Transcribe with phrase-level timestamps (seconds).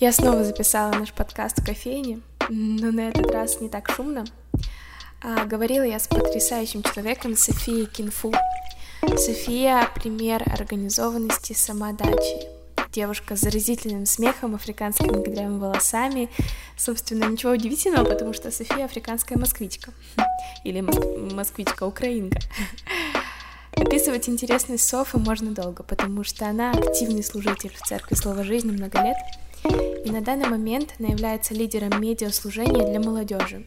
[0.00, 4.24] Я снова записала наш подкаст в кофейне, но на этот раз не так шумно.
[5.24, 8.32] А, говорила я с потрясающим человеком Софией Кинфу.
[9.16, 12.46] София— пример организованности самодачи.
[12.92, 16.30] Девушка с заразительным смехом, африканскими кудрявыми волосами.
[16.76, 19.90] Собственно, ничего удивительного, потому что София— африканская москвичка.
[20.62, 22.38] Или моск- москвичка-украинка.
[23.72, 29.02] Описывать интересность Софы можно долго, потому что она активный служитель в Церкви Слова Жизни много
[29.02, 29.16] лет—
[29.64, 33.66] и на данный момент она является лидером медиаслужения для молодежи.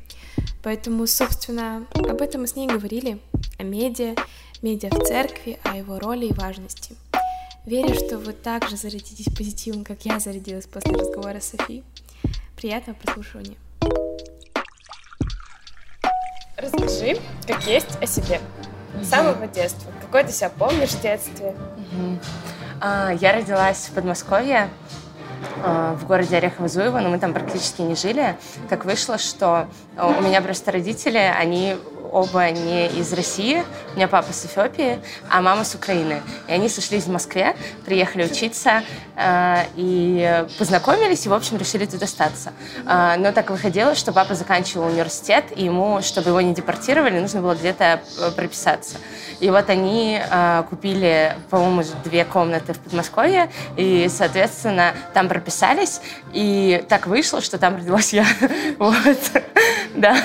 [0.64, 3.20] Поэтому, собственно, об этом мы с ней говорили,
[3.58, 4.16] о медиа,
[4.62, 6.96] медиа в церкви, о его роли и важности.
[7.66, 11.84] Верю, что вы также зарядитесь позитивом, как я зарядилась после разговора с Софией.
[12.56, 13.56] Приятного прослушивания.
[16.58, 18.40] Расскажи, как есть о себе.
[19.02, 19.92] С самого детства.
[20.02, 21.56] Какой ты себя помнишь в детстве?
[22.80, 24.70] А, я родилась в Подмосковье,
[25.64, 28.36] в городе Орехово-Зуево, но мы там практически не жили.
[28.70, 31.78] Так вышло, что э, у меня просто родители, они
[32.12, 33.64] оба не из России.
[33.94, 36.22] У меня папа с Эфиопии, а мама с Украины.
[36.48, 38.84] И они сошлись в Москве, приехали учиться
[39.16, 42.54] э, и познакомились, и, в общем, решили тут остаться.
[42.86, 47.42] Э, но так выходило, что папа заканчивал университет, и ему, чтобы его не депортировали, нужно
[47.42, 48.98] было где-то э, прописаться.
[49.40, 50.22] И вот они
[50.70, 56.00] купили, по-моему, две комнаты в Подмосковье, и, соответственно, там прописались,
[56.32, 58.26] и так вышло, что там родилась я.
[58.78, 59.18] Вот.
[59.96, 60.16] Да.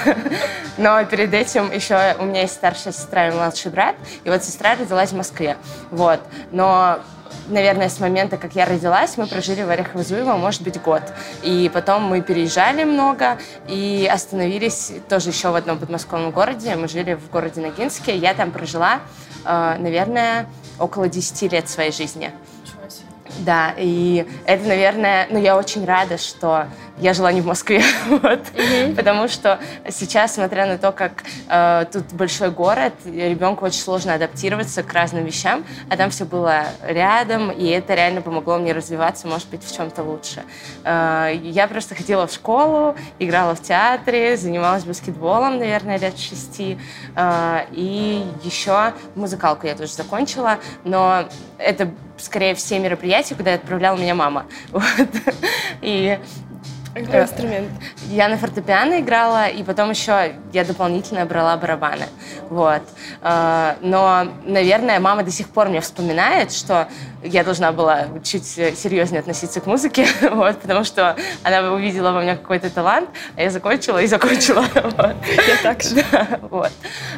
[0.79, 4.75] Но перед этим еще у меня есть старшая сестра и младший брат, и вот сестра
[4.75, 5.57] родилась в Москве.
[5.91, 6.21] Вот.
[6.51, 7.01] Но
[7.49, 11.03] наверное, с момента, как я родилась, мы прожили в Орехово-Зуево, может быть, год.
[11.43, 16.75] И потом мы переезжали много и остановились тоже еще в одном подмосковном городе.
[16.77, 18.17] Мы жили в городе Ногинске.
[18.17, 19.01] Я там прожила,
[19.45, 20.47] э, наверное,
[20.79, 22.33] около 10 лет своей жизни.
[23.41, 26.67] Да, и это, наверное, ну, я очень рада, что
[26.99, 28.95] я жила не в Москве, вот, mm-hmm.
[28.95, 29.59] потому что
[29.91, 35.25] сейчас, смотря на то, как э, тут большой город, ребенку очень сложно адаптироваться к разным
[35.25, 39.75] вещам, а там все было рядом, и это реально помогло мне развиваться, может быть, в
[39.75, 40.43] чем-то лучше.
[40.85, 46.79] Э, я просто ходила в школу, играла в театре, занималась баскетболом, наверное, лет шести,
[47.15, 54.15] э, и еще музыкалку я тоже закончила, но это скорее все мероприятия, куда отправляла меня
[54.15, 54.47] мама.
[54.73, 55.09] Вот.
[55.83, 56.19] И
[56.97, 57.69] какой инструмент?
[58.09, 62.07] Я на фортепиано играла, и потом еще я дополнительно брала барабаны.
[62.49, 62.83] Вот.
[63.21, 66.89] А, но, наверное, мама до сих пор мне вспоминает, что
[67.27, 72.37] я должна была чуть серьезнее относиться к музыке, вот, потому что она увидела во мне
[72.37, 74.65] какой-то талант, а я закончила и закончила.
[74.97, 75.17] Вот.
[75.47, 75.97] Я так же.
[76.11, 76.71] Да, вот.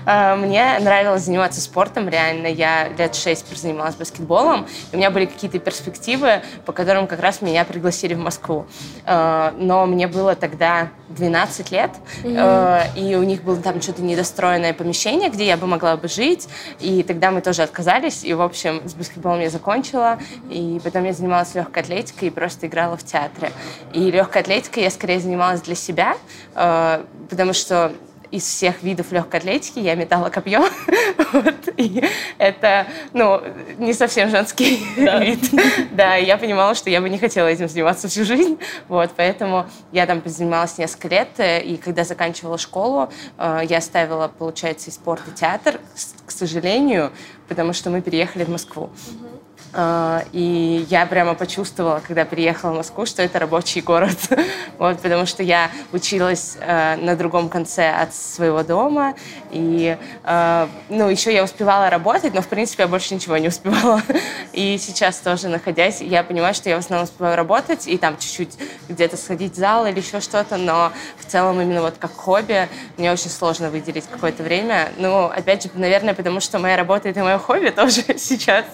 [0.06, 2.46] А, мне нравилось заниматься спортом, реально.
[2.46, 7.42] Я лет шесть занималась баскетболом, и у меня были какие-то перспективы, по которым как раз
[7.42, 8.66] меня пригласили в Москву.
[9.04, 11.90] А, но мне было тогда 12 лет,
[12.22, 12.96] mm-hmm.
[12.96, 16.48] и у них было там что-то недостроенное помещение, где я бы могла бы жить,
[16.80, 20.18] и тогда мы тоже отказались, и, в общем, с баскетболом я закончила, закончила,
[20.50, 23.52] и потом я занималась легкой атлетикой и просто играла в театре.
[23.92, 26.16] И легкой атлетикой я скорее занималась для себя,
[26.54, 27.92] э, потому что
[28.30, 30.60] из всех видов легкой атлетики я метала копье.
[31.32, 32.04] вот, и
[32.36, 33.40] это, ну,
[33.78, 35.18] не совсем женский да.
[35.24, 35.50] вид.
[35.92, 38.58] да, я понимала, что я бы не хотела этим заниматься всю жизнь.
[38.88, 44.28] Вот, поэтому я там занималась несколько лет, э, и когда заканчивала школу, э, я оставила,
[44.28, 45.80] получается, и спорт, и театр,
[46.26, 47.12] к сожалению,
[47.48, 48.84] потому что мы переехали в Москву.
[48.84, 49.37] Угу.
[49.74, 54.16] А, и я прямо почувствовала, когда приехала в Москву, что это рабочий город.
[54.78, 59.14] вот, потому что я училась э, на другом конце от своего дома.
[59.50, 64.02] И э, ну, еще я успевала работать, но, в принципе, я больше ничего не успевала.
[64.52, 68.56] и сейчас тоже, находясь, я понимаю, что я в основном успеваю работать и там чуть-чуть
[68.88, 73.12] где-то сходить в зал или еще что-то, но в целом именно вот как хобби мне
[73.12, 74.88] очень сложно выделить какое-то время.
[74.96, 78.64] Ну, опять же, наверное, потому что моя работа— это мое хобби тоже сейчас.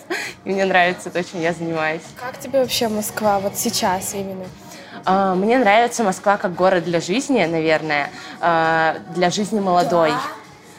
[0.44, 2.02] И мне нравится нравится то, чем я занимаюсь.
[2.20, 4.44] Как тебе вообще Москва вот сейчас именно?
[5.06, 8.10] А, мне нравится Москва как город для жизни, наверное,
[8.40, 10.10] а, для жизни молодой.
[10.10, 10.20] Да?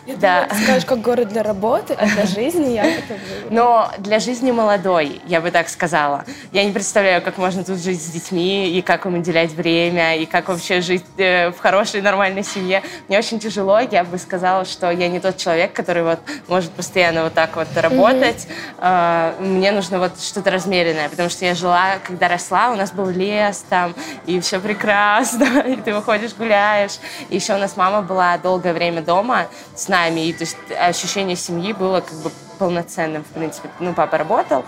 [0.06, 0.42] Я да.
[0.42, 3.16] думала, ты скажешь, как город для работы, а для жизни я это
[3.50, 6.26] Но для жизни молодой, я бы так сказала.
[6.52, 10.26] Я не представляю, как можно тут жить с детьми, и как им уделять время, и
[10.26, 12.84] как вообще жить э, в хорошей, нормальной семье.
[13.08, 17.24] Мне очень тяжело, я бы сказала, что я не тот человек, который вот может постоянно
[17.24, 18.48] вот так вот работать.
[18.78, 19.42] Mm-hmm.
[19.42, 23.66] Мне нужно вот что-то размеренное, потому что я жила, когда росла, у нас был лес
[23.70, 23.96] там,
[24.28, 27.00] и все прекрасно, и ты выходишь, гуляешь.
[27.30, 30.28] И еще у нас мама была долгое время дома с нами.
[30.28, 33.70] И то есть ощущение семьи было как бы полноценным, в принципе.
[33.80, 34.66] Ну, папа работал,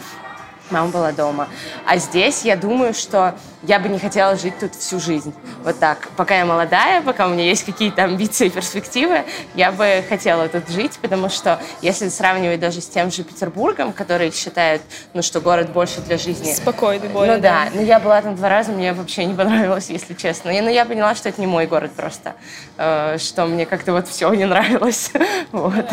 [0.70, 1.48] мама была дома.
[1.86, 5.34] А здесь я думаю, что я бы не хотела жить тут всю жизнь.
[5.64, 6.10] Вот так.
[6.16, 9.24] Пока я молодая, пока у меня есть какие-то амбиции и перспективы,
[9.56, 14.32] я бы хотела тут жить, потому что если сравнивать даже с тем же Петербургом, который
[14.32, 14.82] считают,
[15.14, 16.54] ну, что город больше для жизни.
[16.54, 17.36] Спокойный более.
[17.36, 20.50] Ну да, ну я была там два раза, мне вообще не понравилось, если честно.
[20.50, 22.36] И, ну я поняла, что это не мой город просто,
[22.78, 25.12] э, что мне как-то вот все не нравилось.
[25.52, 25.88] вот.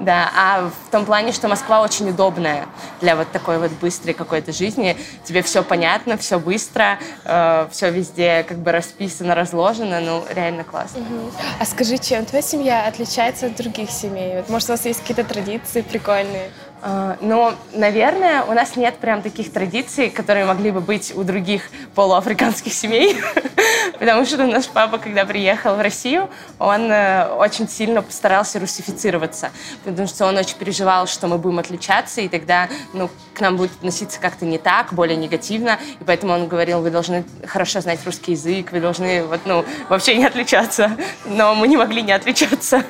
[0.00, 2.66] да, а в том плане, что Москва очень удобная
[3.00, 4.96] для вот такой вот быстрой какой-то жизни.
[5.24, 11.00] Тебе все понятно, все быстро, э, все везде как бы расписано, разложено, ну реально классно.
[11.00, 11.32] Угу.
[11.60, 14.36] А скажи, чем твоя семья отличается от других семей?
[14.36, 16.50] Вот, может, у вас есть какие-то традиции прикольные?
[16.80, 21.62] А, но, наверное, у нас нет прям таких традиций, которые могли бы быть у других
[21.94, 23.18] полуафриканских семей,
[23.98, 29.50] потому что наш папа, когда приехал в Россию, он э, очень сильно постарался русифицироваться,
[29.84, 33.72] потому что он очень переживал, что мы будем отличаться, и тогда ну, к нам будет
[33.72, 38.32] относиться как-то не так, более негативно, и поэтому он говорил, вы должны хорошо знать русский
[38.32, 40.96] язык, вы должны вот, ну, вообще не отличаться,
[41.26, 42.84] но мы не могли не отличаться.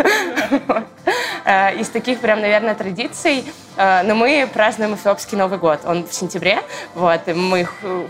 [1.44, 3.44] Э, из таких прям, наверное, традиций
[3.78, 5.80] Э, но мы празднуем эфиопский Новый год.
[5.84, 6.58] Он в сентябре.
[6.94, 7.66] Вот, и мы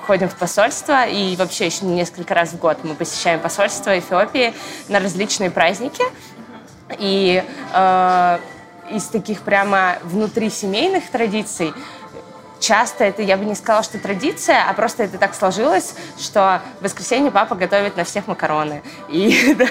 [0.06, 4.54] ходим в посольство, и вообще еще несколько раз в год мы посещаем посольство Эфиопии
[4.88, 6.02] на различные праздники.
[6.98, 8.38] И э,
[8.90, 11.74] из таких прямо внутрисемейных традиций
[12.60, 16.84] часто это, я бы не сказала, что традиция, а просто это так сложилось, что в
[16.84, 18.82] воскресенье папа готовит на всех макароны.
[19.08, 19.68] И, да,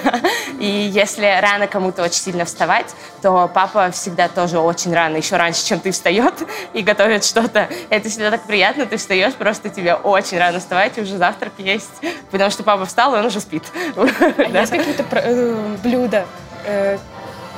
[0.60, 5.66] и если рано кому-то очень сильно вставать, то папа всегда тоже очень рано, еще раньше,
[5.66, 6.34] чем ты встает,
[6.74, 7.70] и готовит что-то.
[7.90, 12.02] Это всегда так приятно, ты встаешь, просто тебе очень рано вставать, и уже завтрак есть,
[12.32, 13.64] потому что папа встал, и он уже спит.
[14.38, 16.26] А есть какие-то э, блюда
[16.66, 16.98] э,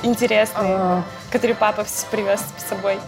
[0.02, 1.02] интересные, а.
[1.30, 2.98] которые папа привез с собой?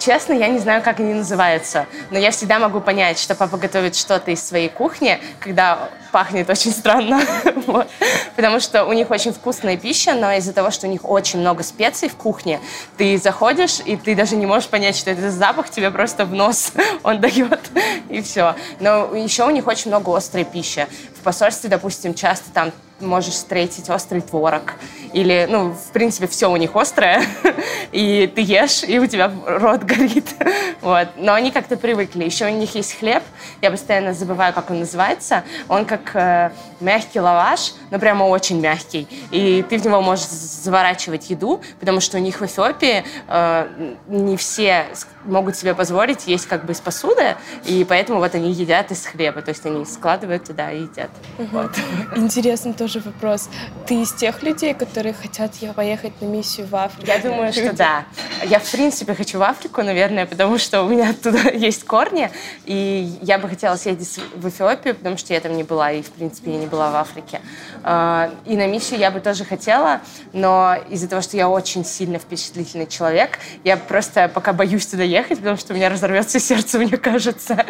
[0.00, 3.94] Честно, я не знаю, как они называются, но я всегда могу понять, что папа готовит
[3.94, 7.20] что-то из своей кухни, когда пахнет очень странно,
[7.66, 7.86] вот.
[8.34, 11.62] потому что у них очень вкусная пища, но из-за того, что у них очень много
[11.62, 12.60] специй в кухне,
[12.96, 16.72] ты заходишь, и ты даже не можешь понять, что это запах, тебе просто в нос
[17.02, 17.60] он дает,
[18.08, 18.56] и все.
[18.80, 20.86] Но еще у них очень много острой пищи.
[21.14, 24.74] В посольстве, допустим, часто там можешь встретить острый творог.
[25.12, 27.22] Или, ну, в принципе, все у них острое,
[27.92, 30.26] и ты ешь, и у тебя рот горит.
[30.80, 31.08] вот.
[31.16, 32.24] Но они как-то привыкли.
[32.24, 33.22] Еще у них есть хлеб,
[33.62, 35.44] я постоянно забываю, как он называется.
[35.68, 36.50] Он как э,
[36.80, 39.08] мягкий лаваш, но прямо очень мягкий.
[39.30, 44.36] И ты в него можешь заворачивать еду, потому что у них в Эфиопии э, не
[44.36, 44.86] все
[45.24, 49.42] могут себе позволить есть как бы из посуды, и поэтому вот они едят из хлеба,
[49.42, 51.09] то есть они складывают туда и едят.
[51.40, 51.48] Угу.
[51.52, 51.70] Вот.
[52.16, 53.48] Интересный тоже вопрос.
[53.86, 57.06] Ты из тех людей, которые хотят поехать на миссию в Африку?
[57.06, 58.04] Я думаю, что да.
[58.44, 62.30] Я в принципе хочу в Африку, наверное, потому что у меня оттуда есть корни,
[62.66, 66.10] и я бы хотела съездить в Эфиопию, потому что я там не была, и в
[66.10, 67.40] принципе я не была в Африке.
[67.82, 70.00] А, и на миссию я бы тоже хотела,
[70.32, 75.38] но из-за того, что я очень сильно впечатлительный человек, я просто пока боюсь туда ехать,
[75.38, 77.64] потому что у меня разорвется сердце, мне кажется.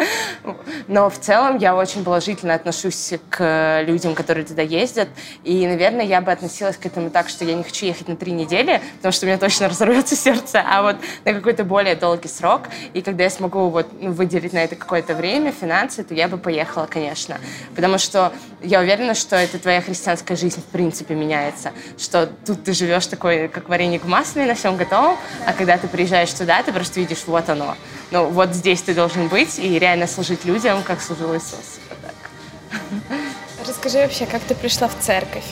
[0.88, 2.96] Но в целом я очень положительно отношусь
[3.30, 5.08] к людям, которые туда ездят.
[5.44, 8.32] И, наверное, я бы относилась к этому так, что я не хочу ехать на три
[8.32, 12.62] недели, потому что у меня точно разорвется сердце, а вот на какой-то более долгий срок.
[12.92, 16.36] И когда я смогу вот, ну, выделить на это какое-то время, финансы, то я бы
[16.36, 17.38] поехала, конечно.
[17.74, 18.32] Потому что
[18.62, 21.72] я уверена, что это твоя христианская жизнь в принципе меняется.
[21.98, 25.16] Что тут ты живешь такой, как вареник в масле, на всем готовом,
[25.46, 27.76] а когда ты приезжаешь туда, ты просто видишь, вот оно.
[28.10, 31.78] Ну, вот здесь ты должен быть и реально служить людям, как служил Иисус.
[31.88, 33.20] Вот так.
[33.66, 35.44] Расскажи вообще, как ты пришла в церковь?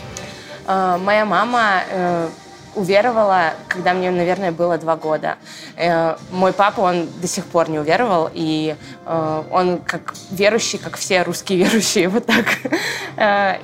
[0.67, 2.31] Uh, моя мама uh,
[2.75, 5.37] уверовала, когда мне, наверное, было два года.
[5.77, 11.23] Uh, мой папа, он до сих пор не уверовал, и он как верующий, как все
[11.23, 12.47] русские верующие, вот так.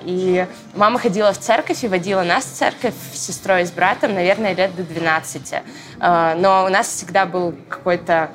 [0.03, 4.15] И мама ходила в церковь и водила нас в церковь с сестрой и с братом,
[4.15, 5.55] наверное, лет до 12.
[6.01, 8.31] Но у нас всегда был какой-то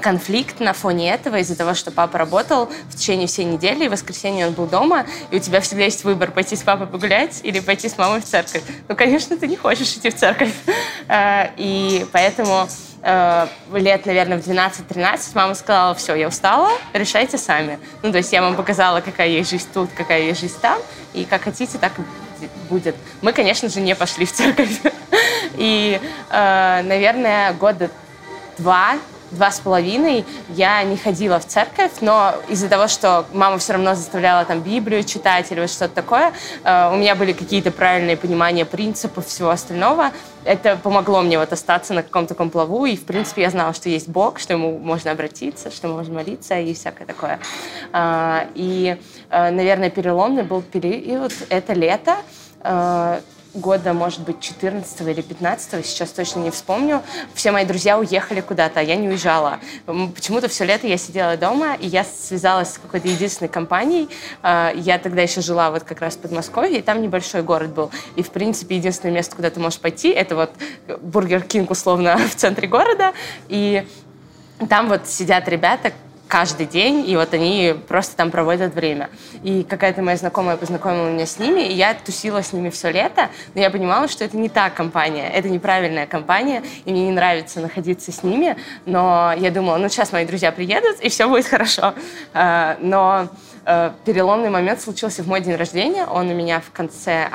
[0.00, 3.92] конфликт на фоне этого из-за того, что папа работал в течение всей недели, и в
[3.92, 7.60] воскресенье он был дома, и у тебя всегда есть выбор, пойти с папой погулять или
[7.60, 8.62] пойти с мамой в церковь.
[8.88, 10.52] Ну, конечно, ты не хочешь идти в церковь.
[11.08, 12.68] А, и поэтому
[13.02, 17.78] а, лет, наверное, в 12-13 мама сказала, все, я устала, решайте сами.
[18.02, 20.80] Ну, то есть я вам показала, какая есть жизнь тут, какая есть жизнь там,
[21.14, 21.92] и как хотите, так
[22.68, 22.96] будет.
[23.22, 24.80] Мы, конечно же, не пошли в церковь.
[25.56, 26.00] И,
[26.30, 27.90] а, наверное, года
[28.58, 28.96] два
[29.36, 33.94] два с половиной я не ходила в церковь, но из-за того, что мама все равно
[33.94, 36.32] заставляла там Библию читать или вот что-то такое,
[36.64, 40.10] э, у меня были какие-то правильные понимания принципов всего остального.
[40.44, 43.88] Это помогло мне вот остаться на каком-то таком плаву, и, в принципе, я знала, что
[43.88, 47.40] есть Бог, что ему можно обратиться, что можно молиться и всякое такое.
[47.92, 48.96] А, и,
[49.30, 52.16] э, наверное, переломный был период, это лето,
[52.62, 53.20] э,
[53.56, 57.02] года, может быть, 14 или 15, сейчас точно не вспомню,
[57.34, 59.58] все мои друзья уехали куда-то, а я не уезжала.
[59.86, 64.08] Почему-то все лето я сидела дома, и я связалась с какой-то единственной компанией.
[64.42, 67.90] А, я тогда еще жила вот как раз в Подмосковье, и там небольшой город был.
[68.16, 70.50] И, в принципе, единственное место, куда ты можешь пойти, это вот
[71.00, 73.12] Бургер Кинг, условно, в центре города.
[73.48, 73.86] И
[74.68, 75.92] там вот сидят ребята,
[76.28, 79.10] каждый день, и вот они просто там проводят время.
[79.42, 83.30] И какая-то моя знакомая познакомила меня с ними, и я тусила с ними все лето,
[83.54, 87.60] но я понимала, что это не та компания, это неправильная компания, и мне не нравится
[87.60, 91.94] находиться с ними, но я думала, ну сейчас мои друзья приедут, и все будет хорошо.
[92.34, 93.28] А, но
[93.64, 97.28] э, переломный момент случился в мой день рождения, он у меня в конце,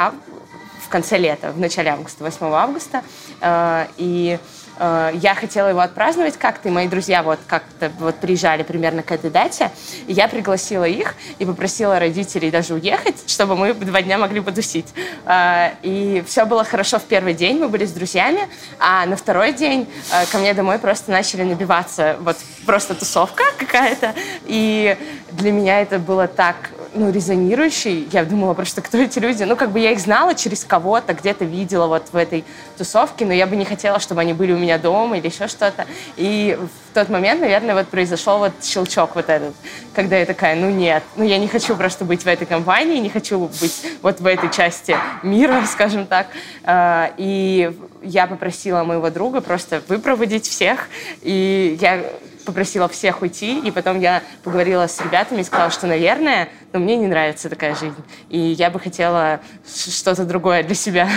[0.82, 3.04] в конце лета, в начале августа, 8 августа,
[3.40, 4.38] э, и
[4.82, 9.30] я хотела его отпраздновать как-то, и мои друзья вот как-то вот приезжали примерно к этой
[9.30, 9.72] дате,
[10.08, 14.88] и я пригласила их и попросила родителей даже уехать, чтобы мы два дня могли потусить.
[15.26, 18.42] Э, и все было хорошо в первый день, мы были с друзьями,
[18.80, 24.14] а на второй день э, ко мне домой просто начали набиваться вот просто тусовка какая-то,
[24.46, 24.98] и
[25.32, 26.56] для меня это было так
[26.94, 28.08] ну, резонирующий.
[28.12, 29.44] Я думала просто, кто эти люди.
[29.44, 32.44] Ну, как бы я их знала через кого-то, где-то видела вот в этой
[32.78, 35.86] тусовке, но я бы не хотела, чтобы они были у меня дома или еще что-то.
[36.18, 36.58] И
[36.92, 39.54] в тот момент, наверное, вот произошел вот щелчок вот этот,
[39.94, 43.10] когда я такая, ну нет, ну я не хочу просто быть в этой компании, не
[43.10, 46.28] хочу быть вот в этой части мира, скажем так.
[46.64, 47.72] А, и
[48.02, 50.90] я попросила моего друга просто выпроводить всех,
[51.22, 52.04] и я
[52.46, 56.96] попросила всех уйти, и потом я поговорила с ребятами и сказала, что, наверное, но мне
[56.96, 57.96] не нравится такая жизнь,
[58.30, 61.10] и я бы хотела что-то другое для себя.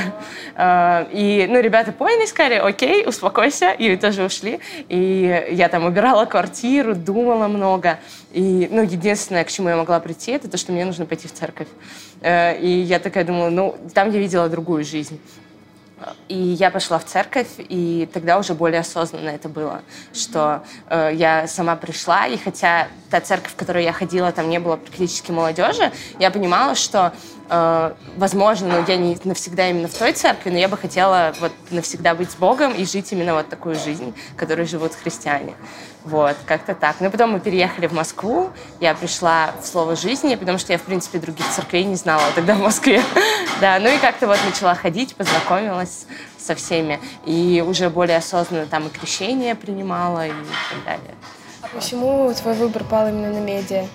[0.57, 4.61] А, и, ну, ребята поняли, сказали, окей, успокойся, и тоже ушли.
[4.89, 7.99] И я там убирала квартиру, думала много.
[8.33, 11.33] И, ну, единственное, к чему я могла прийти, это то, что мне нужно пойти в
[11.33, 11.69] церковь.
[12.21, 15.21] Э, и я такая думала, ну, там я видела другую жизнь.
[16.29, 19.83] И я пошла в церковь, и тогда уже более осознанно это было,
[20.13, 24.59] что э, я сама пришла, и хотя та церковь, в которую я ходила, там не
[24.59, 27.13] было практически молодежи, я понимала, что
[27.51, 31.53] Э, возможно, ну, я не навсегда именно в той церкви, но я бы хотела вот
[31.71, 35.55] навсегда быть с Богом и жить именно вот такую жизнь, которой живут христиане.
[36.05, 36.97] Вот, как-то так.
[37.01, 40.83] Ну, потом мы переехали в Москву, я пришла в Слово жизни, потому что я, в
[40.83, 43.03] принципе, других церквей не знала тогда в Москве.
[43.61, 46.07] Да, ну и как-то вот начала ходить, познакомилась
[46.37, 50.33] со всеми, и уже более осознанно там и крещение принимала и
[50.71, 51.15] так далее.
[51.63, 53.87] А почему твой выбор пал именно на медиа?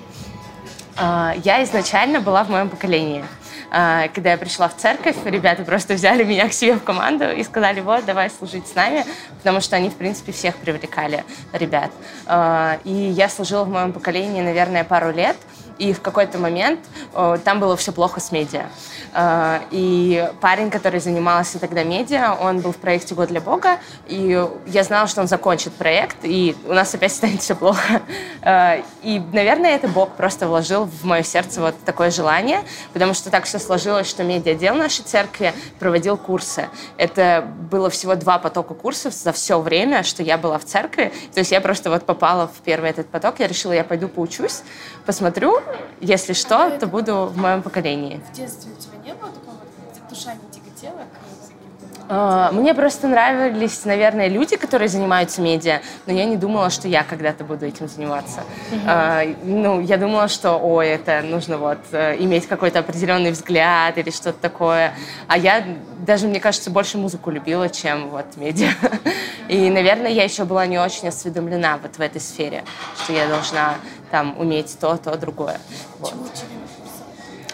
[0.95, 3.23] А, я изначально была в моем поколении.
[3.71, 7.43] А, когда я пришла в церковь, ребята просто взяли меня к себе в команду и
[7.43, 9.05] сказали, вот, давай служить с нами,
[9.37, 11.23] потому что они, в принципе, всех привлекали
[11.53, 11.91] ребят.
[12.25, 15.37] А, и я служила в моем поколении, наверное, пару лет,
[15.79, 16.79] и в какой-то момент
[17.13, 18.67] там было все плохо с медиа.
[19.13, 24.47] Э, и парень, который занимался тогда медиа, он был в проекте «Год для Бога», и
[24.67, 28.01] я знала, что он закончит проект, и у нас опять станет все плохо.
[28.41, 32.61] Э, и, наверное, это Бог просто вложил в мое сердце вот такое желание,
[32.93, 36.69] потому что так все сложилось, что медиа-отдел нашей церкви проводил курсы.
[36.97, 41.11] Это было всего два потока курсов за все время, что я была в церкви.
[41.33, 44.61] То есть я просто вот попала в первый этот поток, я решила, я пойду поучусь,
[45.05, 45.59] посмотрю,
[46.01, 48.21] если что, то буду в моем поколении.
[48.31, 49.57] В детстве у тебя не было такого,
[50.09, 51.05] душа не тяготела
[52.11, 57.03] а, мне просто нравились, наверное, люди, которые занимаются медиа, но я не думала, что я
[57.03, 58.41] когда-то буду этим заниматься.
[58.71, 59.37] Uh-huh.
[59.43, 64.39] Ну, я думала, что, ой, это нужно вот э, иметь какой-то определенный взгляд или что-то
[64.41, 64.95] такое.
[65.27, 65.63] А я
[65.99, 68.71] даже, мне кажется, больше музыку любила, чем вот медиа.
[69.47, 72.63] И, наверное, я еще была не очень осведомлена вот в этой сфере,
[73.03, 73.75] что я должна
[74.11, 75.59] там уметь то, то, другое.
[75.99, 76.13] Вот.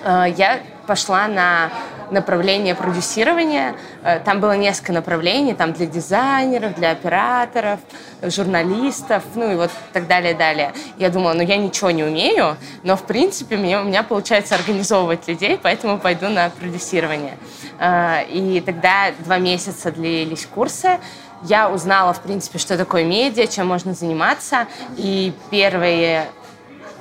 [0.04, 1.72] А, я пошла на
[2.12, 3.76] направление продюсирования.
[4.04, 7.80] Э, там было несколько направлений, там для дизайнеров, для операторов,
[8.22, 10.74] журналистов, ну и вот так далее, далее.
[10.98, 15.28] Я думала, ну я ничего не умею, но в принципе мне, у меня получается организовывать
[15.28, 17.38] людей, поэтому пойду на продюсирование.
[17.80, 21.00] Э, и тогда два месяца длились курсы.
[21.44, 24.68] Я узнала, в принципе, что такое медиа, чем можно заниматься.
[24.98, 26.28] И первые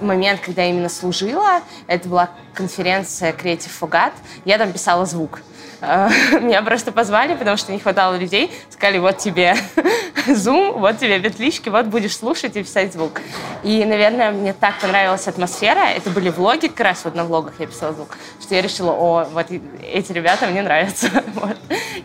[0.00, 4.12] момент, когда я именно служила, это была конференция Creative Forgot,
[4.44, 5.40] я там писала звук.
[5.80, 6.08] Э,
[6.40, 8.50] меня просто позвали, потому что не хватало людей.
[8.70, 9.56] Сказали, вот тебе
[10.26, 13.20] Zoom, вот тебе петлички, вот будешь слушать и писать звук.
[13.62, 15.80] И, наверное, мне так понравилась атмосфера.
[15.90, 19.24] Это были влоги, как раз вот на влогах я писала звук, что я решила, о,
[19.24, 21.08] вот эти ребята мне нравятся.
[21.34, 21.56] вот.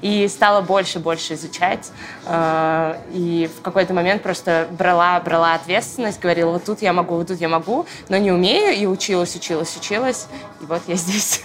[0.01, 1.91] И стала больше больше изучать.
[2.25, 7.27] Э, и в какой-то момент просто брала, брала ответственность, говорила, вот тут я могу, вот
[7.27, 10.27] тут я могу, но не умею, и училась, училась, училась.
[10.61, 11.41] И вот я здесь.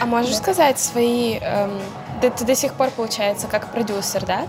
[0.00, 1.38] А можешь сказать свои...
[1.40, 1.80] Эм,
[2.20, 4.46] ты, ты до сих пор, получается, как продюсер, да?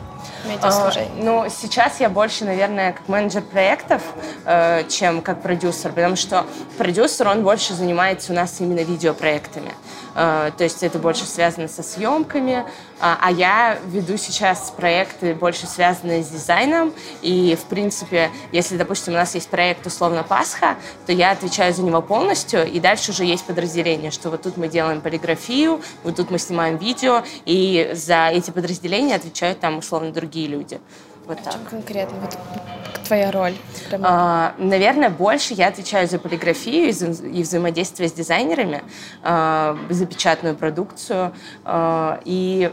[0.61, 4.01] А, ну, сейчас я больше, наверное, как менеджер проектов,
[4.45, 6.45] э, чем как продюсер, потому что
[6.77, 9.71] продюсер, он больше занимается у нас именно видеопроектами.
[10.15, 12.65] Э, то есть это больше связано со съемками,
[12.99, 19.13] а, а я веду сейчас проекты больше связанные с дизайном, и, в принципе, если, допустим,
[19.13, 20.75] у нас есть проект условно Пасха,
[21.05, 24.67] то я отвечаю за него полностью, и дальше уже есть подразделение, что вот тут мы
[24.67, 30.47] делаем полиграфию, вот тут мы снимаем видео, и за эти подразделения отвечают там условно другие
[30.47, 30.79] люди.
[31.31, 31.53] Вот так.
[31.53, 32.17] Чем конкретно?
[32.19, 32.37] Вот
[33.05, 33.53] твоя роль?
[34.03, 38.83] А, наверное, больше я отвечаю за полиграфию и, за, и взаимодействие с дизайнерами,
[39.23, 41.33] а, за печатную продукцию.
[41.63, 42.69] А, и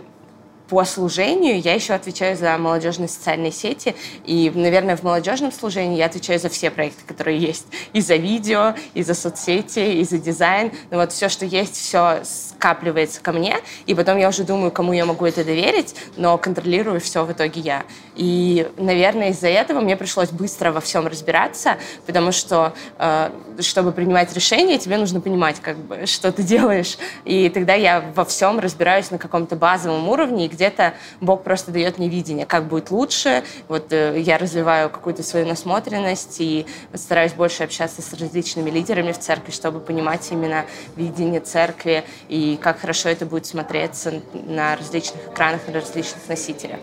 [0.68, 3.94] по служению я еще отвечаю за молодежные социальные сети.
[4.24, 7.66] И, наверное, в молодежном служении я отвечаю за все проекты, которые есть.
[7.92, 10.72] И за видео, и за соцсети, и за дизайн.
[10.90, 13.56] Ну вот все, что есть, все скапливается ко мне.
[13.86, 17.60] И потом я уже думаю, кому я могу это доверить, но контролирую все в итоге
[17.60, 17.84] я.
[18.18, 24.34] И, наверное, из-за этого мне пришлось быстро во всем разбираться, потому что, э, чтобы принимать
[24.34, 26.98] решения, тебе нужно понимать, как бы, что ты делаешь.
[27.24, 31.98] И тогда я во всем разбираюсь на каком-то базовом уровне, и где-то Бог просто дает
[31.98, 33.44] мне видение, как будет лучше.
[33.68, 39.18] Вот э, я развиваю какую-то свою насмотренность и стараюсь больше общаться с различными лидерами в
[39.20, 45.60] церкви, чтобы понимать именно видение церкви и как хорошо это будет смотреться на различных экранах,
[45.68, 46.80] на различных носителях.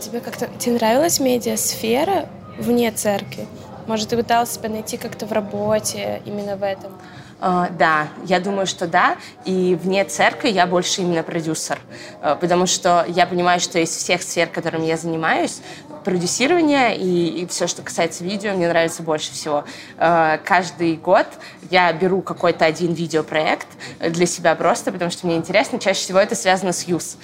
[0.00, 2.26] Тебе как-то тебе нравилась медиасфера
[2.58, 3.46] вне церкви?
[3.86, 6.92] Может, ты пытался себя найти как-то в работе именно в этом?
[7.40, 9.16] Uh, да, я думаю, что да.
[9.44, 11.78] И вне церкви я больше именно продюсер.
[12.22, 15.60] Uh, потому что я понимаю, что из всех сфер, которыми я занимаюсь,
[16.04, 19.64] продюсирование и, и все, что касается видео, мне нравится больше всего.
[19.98, 21.26] Uh, каждый год
[21.70, 23.66] я беру какой-то один видеопроект
[24.00, 25.78] для себя просто, потому что мне интересно.
[25.78, 27.16] Чаще всего это связано с юз.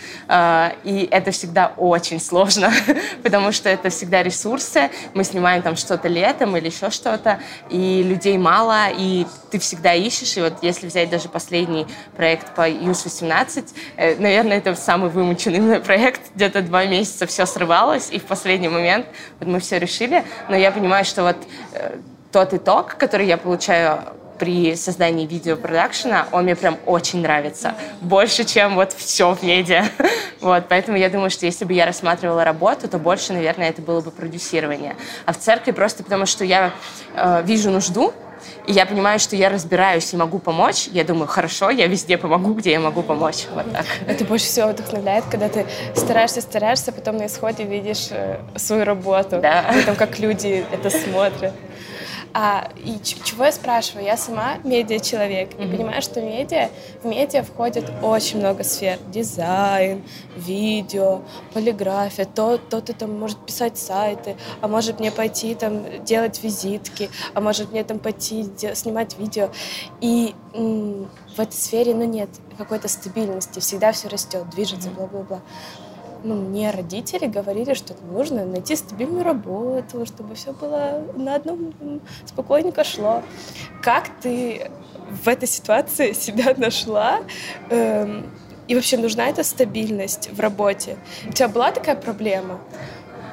[0.84, 2.72] И это всегда очень сложно,
[3.22, 4.90] потому что это всегда ресурсы.
[5.14, 10.36] Мы снимаем там что-то летом или еще что-то, и людей мало, и ты всегда ищешь.
[10.36, 11.86] И вот если взять даже последний
[12.16, 16.20] проект по ЮС-18, э, наверное, это самый вымученный проект.
[16.34, 19.06] Где-то два месяца все срывалось, и в последний момент
[19.40, 20.24] вот мы все решили.
[20.48, 21.36] Но я понимаю, что вот
[21.72, 21.96] э,
[22.32, 24.00] тот итог, который я получаю
[24.38, 27.74] при создании видеопродакшена, он мне прям очень нравится.
[28.00, 29.84] Больше, чем вот все в медиа.
[30.38, 34.02] Вот, поэтому я думаю, что если бы я рассматривала работу, то больше, наверное, это было
[34.02, 34.94] бы продюсирование.
[35.24, 36.72] А в церкви просто потому, что я
[37.14, 38.12] э, вижу нужду,
[38.66, 42.54] и я понимаю, что я разбираюсь и могу помочь, я думаю, хорошо, я везде помогу,
[42.54, 43.46] где я могу помочь.
[43.54, 43.86] Вот так.
[44.06, 49.40] Это больше всего вдохновляет, когда ты стараешься, стараешься, потом на исходе видишь э, свою работу.
[49.40, 49.72] Да.
[49.78, 51.52] И там, как люди это смотрят.
[52.38, 54.04] А, и чего я спрашиваю?
[54.04, 55.64] Я сама медиа-человек mm-hmm.
[55.64, 56.68] и понимаю, что медиа,
[57.02, 58.98] в медиа входит очень много сфер.
[59.10, 60.04] Дизайн,
[60.36, 61.22] видео,
[61.54, 67.08] полиграфия, то, то ты там может писать сайты, а может мне пойти там делать визитки,
[67.32, 69.48] а может мне там пойти снимать видео.
[70.02, 75.40] И в этой сфере, ну, нет какой-то стабильности, всегда все растет, движется, бла-бла-бла
[76.26, 81.72] ну, мне родители говорили, что нужно найти стабильную работу, чтобы все было на одном
[82.24, 83.22] спокойненько шло.
[83.82, 84.70] Как ты
[85.08, 87.20] в этой ситуации себя нашла?
[87.70, 88.26] Эм,
[88.66, 90.96] и вообще нужна эта стабильность в работе?
[91.28, 92.58] У тебя была такая проблема?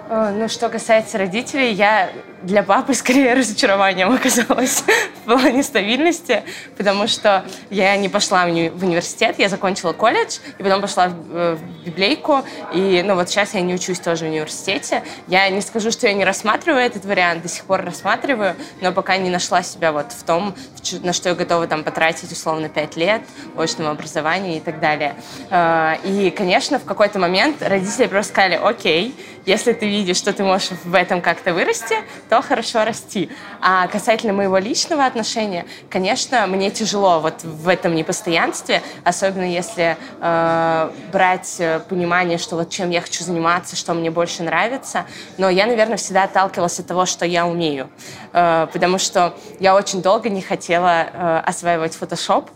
[0.10, 2.10] Э, ну, что касается родителей, я
[2.42, 4.84] для папы скорее разочарованием оказалась
[5.24, 6.44] в плане стабильности,
[6.78, 11.08] потому что я не пошла в, уни- в университет, я закончила колледж, и потом пошла
[11.08, 15.04] в, э, в библейку, и ну вот сейчас я не учусь тоже в университете.
[15.28, 19.16] Я не скажу, что я не рассматриваю этот вариант, до сих пор рассматриваю, но пока
[19.18, 20.54] не нашла себя вот в том,
[21.02, 23.22] на что я готова там потратить условно 5 лет,
[23.58, 25.16] очного образования и так далее.
[25.50, 30.44] Э, и, конечно, в какой-то момент родители просто сказали, окей, если ты видишь, что ты
[30.44, 31.96] можешь в этом как-то вырасти,
[32.30, 33.30] то хорошо расти.
[33.62, 40.92] А касательно моего личного отношения, конечно, мне тяжело вот в этом непостоянстве, особенно если э,
[41.12, 45.06] брать э, понимание, что вот чем я хочу заниматься, что мне больше нравится.
[45.38, 47.90] Но я, наверное, всегда отталкивалась от того, что я умею.
[48.32, 52.50] Э, потому что я очень долго не хотела э, осваивать Photoshop,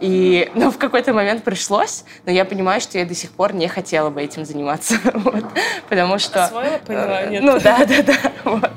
[0.00, 3.68] и, ну, в какой-то момент пришлось, но я понимаю, что я до сих пор не
[3.68, 4.96] хотела бы этим заниматься.
[5.14, 5.44] вот,
[5.88, 6.44] потому что...
[6.44, 7.42] Освоила, поняла, э, нет?
[7.42, 8.32] Ну, да, да, да.
[8.44, 8.70] Вот.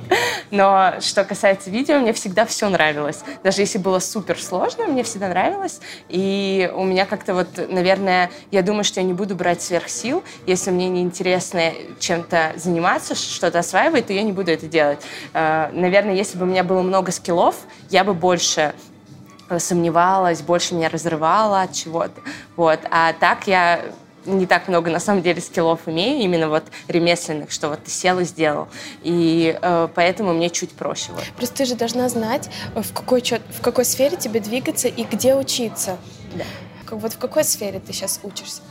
[0.51, 3.19] Но что касается видео, мне всегда все нравилось.
[3.43, 5.79] Даже если было супер сложно, мне всегда нравилось.
[6.09, 10.23] И у меня как-то вот, наверное, я думаю, что я не буду брать сверхсил.
[10.47, 14.99] Если мне не интересно чем-то заниматься, что-то осваивать, то я не буду это делать.
[15.33, 17.55] Э, наверное, если бы у меня было много скиллов,
[17.89, 18.73] я бы больше
[19.57, 22.21] сомневалась, больше меня разрывала от чего-то.
[22.55, 22.79] Вот.
[22.91, 23.81] А так я
[24.25, 28.19] не так много, на самом деле, скиллов имею, именно вот ремесленных, что вот ты сел
[28.19, 28.67] и сделал.
[29.01, 31.11] И э, поэтому мне чуть проще.
[31.11, 31.23] Вот.
[31.35, 35.97] Просто ты же должна знать, в какой, в какой сфере тебе двигаться и где учиться.
[36.35, 36.45] Да.
[36.91, 38.61] Вот в какой сфере ты сейчас учишься?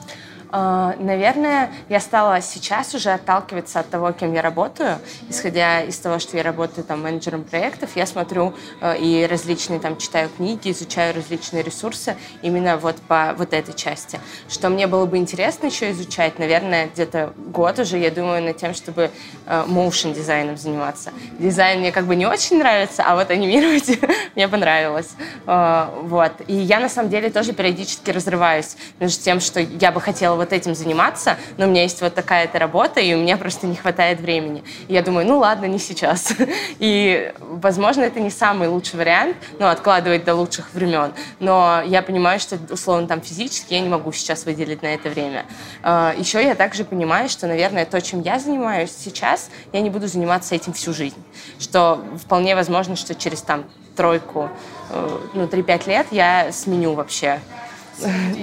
[0.51, 4.99] А, наверное, я стала сейчас уже отталкиваться от того, кем я работаю.
[5.29, 9.97] Исходя из того, что я работаю там менеджером проектов, я смотрю э, и различные там
[9.99, 14.21] читаю книги, изучаю различные ресурсы именно вот по вот этой части.
[14.49, 18.75] Что мне было бы интересно еще изучать, наверное, где-то год уже я думаю над тем,
[18.75, 19.11] чтобы
[19.47, 21.13] моушен дизайном заниматься.
[21.39, 23.99] Дизайн мне как бы не очень нравится, а вот анимировать
[24.35, 25.11] мне понравилось.
[25.47, 26.33] Э, вот.
[26.47, 30.53] И я на самом деле тоже периодически разрываюсь между тем, что я бы хотела вот
[30.53, 34.21] этим заниматься, но у меня есть вот такая-то работа, и у меня просто не хватает
[34.21, 34.65] времени.
[34.89, 36.33] И я думаю, ну ладно, не сейчас.
[36.79, 41.13] И, возможно, это не самый лучший вариант, ну, откладывать до лучших времен.
[41.41, 45.45] Но я понимаю, что, условно, там физически я не могу сейчас выделить на это время.
[45.83, 50.07] А, Еще я также понимаю, что, наверное, то, чем я занимаюсь сейчас, я не буду
[50.07, 51.23] заниматься этим всю жизнь.
[51.59, 53.65] Что вполне возможно, что через там
[53.97, 54.49] тройку,
[54.91, 57.41] э, ну, 3-5 лет я сменю вообще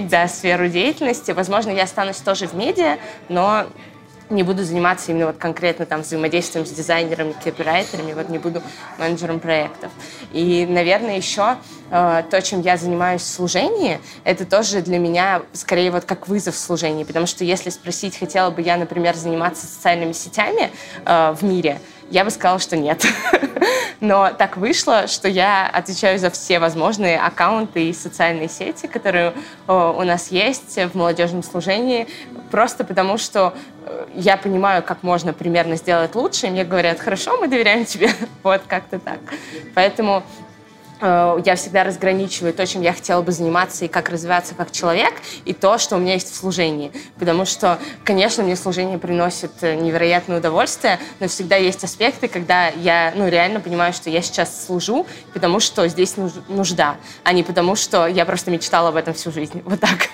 [0.10, 1.32] да, сферу деятельности.
[1.32, 2.98] Возможно, я останусь тоже в медиа,
[3.30, 3.66] но
[4.30, 8.62] не буду заниматься именно вот конкретно там взаимодействием с дизайнерами, копирайтерами, вот не буду
[8.98, 9.92] менеджером проектов.
[10.32, 11.58] И, наверное, еще
[11.92, 16.56] э, то, чем я занимаюсь в служении, это тоже для меня скорее вот как вызов
[16.56, 16.58] в
[17.06, 20.72] потому что если спросить, хотела бы я, например, заниматься социальными сетями
[21.06, 23.06] э, в мире, я бы сказала, что нет.
[24.00, 29.34] Но так вышло, что я отвечаю за все возможные аккаунты и социальные сети, которые
[29.68, 32.08] у нас есть в молодежном служении,
[32.52, 33.54] просто потому что
[33.86, 38.10] э, я понимаю, как можно примерно сделать лучше, и мне говорят, хорошо, мы доверяем тебе,
[38.44, 39.20] вот как-то так.
[39.74, 40.45] Поэтому Э,
[41.02, 45.54] я всегда разграничиваю то, чем я хотела бы заниматься и как развиваться как человек, и
[45.54, 46.92] то, что у меня есть в служении.
[47.20, 53.14] Потому что, конечно, мне служение приносит э, невероятное удовольствие, но всегда есть аспекты, когда я
[53.16, 56.16] ну, реально понимаю, что я сейчас служу, потому что здесь
[56.48, 59.62] нужда, а не потому, что я просто мечтала об этом всю жизнь.
[59.66, 60.10] Вот так.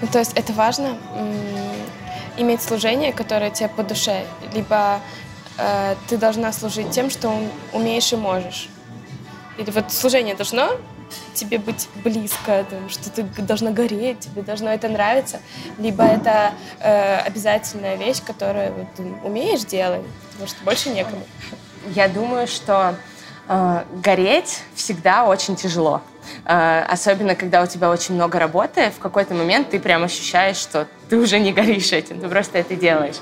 [0.00, 0.96] Ну, то есть это важно
[2.36, 5.00] иметь служение, которое тебе по душе, либо
[5.58, 7.32] э, ты должна служить тем, что
[7.72, 8.68] умеешь и можешь.
[9.60, 10.70] Или вот служение должно
[11.34, 15.40] тебе быть близко, что ты должна гореть, тебе должно это нравиться,
[15.76, 20.00] либо это э, обязательная вещь, которую вот, ты умеешь делать,
[20.32, 21.22] потому что больше некому.
[21.88, 22.94] Я думаю, что
[23.48, 26.00] э, гореть всегда очень тяжело.
[26.46, 30.88] Э, особенно, когда у тебя очень много работы, в какой-то момент ты прям ощущаешь, что
[31.10, 33.16] ты уже не горишь этим, ты просто это делаешь.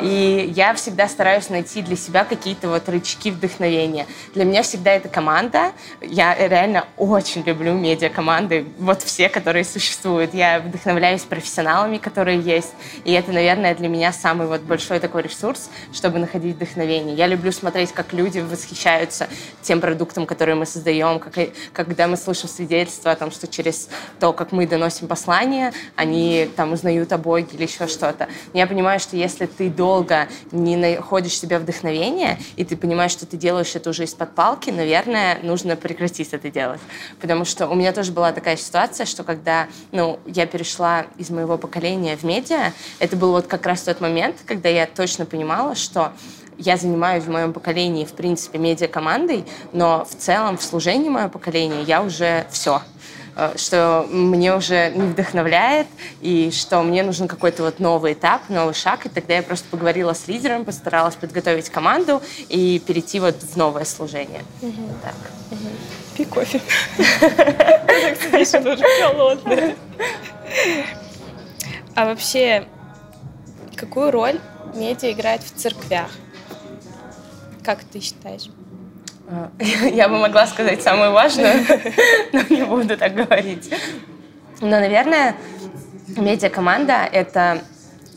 [0.00, 4.06] И я всегда стараюсь найти для себя какие-то вот рычаги вдохновения.
[4.32, 5.72] Для меня всегда это команда.
[6.00, 10.34] Я реально очень люблю медиа-команды, вот все, которые существуют.
[10.34, 12.72] Я вдохновляюсь профессионалами, которые есть.
[13.04, 17.16] И это, наверное, для меня самый вот большой такой ресурс, чтобы находить вдохновение.
[17.16, 19.28] Я люблю смотреть, как люди восхищаются
[19.62, 21.34] тем продуктом, который мы создаем, как,
[21.72, 23.88] когда мы слышим свидетельства о том, что через
[24.20, 28.28] то, как мы доносим послание, они там узнают об педагоги или еще что-то.
[28.52, 33.36] Я понимаю, что если ты долго не находишь себе вдохновения, и ты понимаешь, что ты
[33.36, 36.80] делаешь это уже из-под палки, наверное, нужно прекратить это делать.
[37.20, 41.58] Потому что у меня тоже была такая ситуация, что когда ну, я перешла из моего
[41.58, 46.12] поколения в медиа, это был вот как раз тот момент, когда я точно понимала, что
[46.58, 51.82] я занимаюсь в моем поколении, в принципе, медиа-командой, но в целом в служении моего поколения
[51.82, 52.82] я уже все.
[53.34, 55.86] Э, что мне уже не вдохновляет,
[56.20, 59.06] и что мне нужен какой-то вот новый этап, новый шаг.
[59.06, 63.84] И тогда я просто поговорила с лидером, постаралась подготовить команду и перейти вот в новое
[63.84, 64.42] служение.
[64.60, 64.88] Угу.
[65.02, 65.14] Так.
[65.50, 65.68] Угу.
[66.16, 66.60] Пей кофе.
[68.62, 69.76] Тоже холодное.
[71.94, 72.66] А вообще,
[73.76, 74.40] какую роль
[74.74, 76.10] медиа играет в церквях?
[77.62, 78.48] Как ты считаешь?
[79.32, 79.50] А,
[79.88, 81.64] я бы могла сказать самое важное,
[82.32, 83.72] но не буду так говорить.
[84.60, 85.36] Но, наверное,
[86.08, 87.62] медиакоманда— это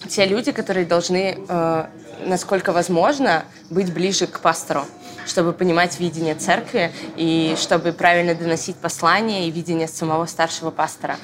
[0.09, 1.85] те люди, которые должны, э,
[2.25, 4.85] насколько возможно, быть ближе к пастору
[5.27, 11.17] чтобы понимать видение церкви и чтобы правильно доносить послание и видение самого старшего пастора.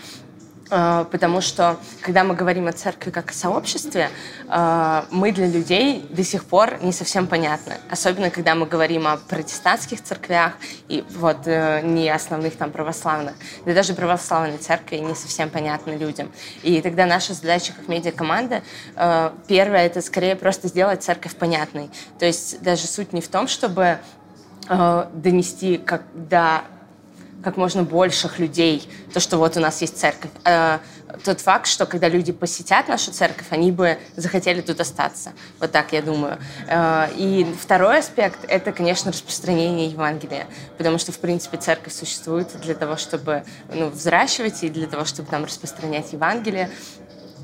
[0.74, 4.10] А, потому что, когда мы говорим о церкви как о сообществе,
[4.48, 7.74] а, мы для людей до сих пор не совсем понятны.
[7.90, 10.54] Особенно, когда мы говорим о протестантских церквях
[10.88, 13.34] и вот э, не основных там православных.
[13.66, 16.32] Да даже православные церкви не совсем понятны людям.
[16.64, 18.62] И тогда наша задача как медиакоманда,
[18.96, 21.90] э, первое, это скорее просто сделать церковь понятной.
[22.18, 24.00] То есть даже суть не в том, чтобы
[24.70, 26.62] э, донести как до
[27.44, 30.32] как можно больших людей, то, что вот у нас есть церковь.
[30.46, 30.80] Э,
[31.24, 35.34] тот факт, что когда люди посетят нашу церковь, они бы захотели тут остаться.
[35.60, 36.38] Вот так я думаю.
[36.68, 40.48] Э, и второй аспект— это, конечно, распространение Евангелия.
[40.78, 45.30] Потому что, в принципе, церковь существует для того, чтобы ну, взращивать и для того, чтобы
[45.30, 46.70] там распространять Евангелие.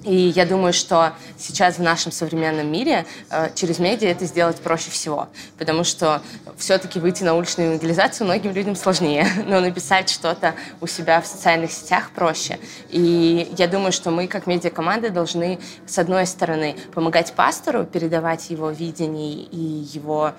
[0.08, 4.90] И я думаю, что сейчас в нашем современном мире э, через медиа это сделать проще
[4.90, 6.22] всего, потому что
[6.56, 11.74] все-таки выйти на уличную евангелизацию многим людям сложнее, но написать что-то у себя в социальных
[11.74, 12.58] сетях проще.
[12.90, 18.70] И я думаю, что мы как медиакоманда должны, с одной стороны, помогать пастору передавать его
[18.70, 19.58] видение и
[19.94, 20.32] его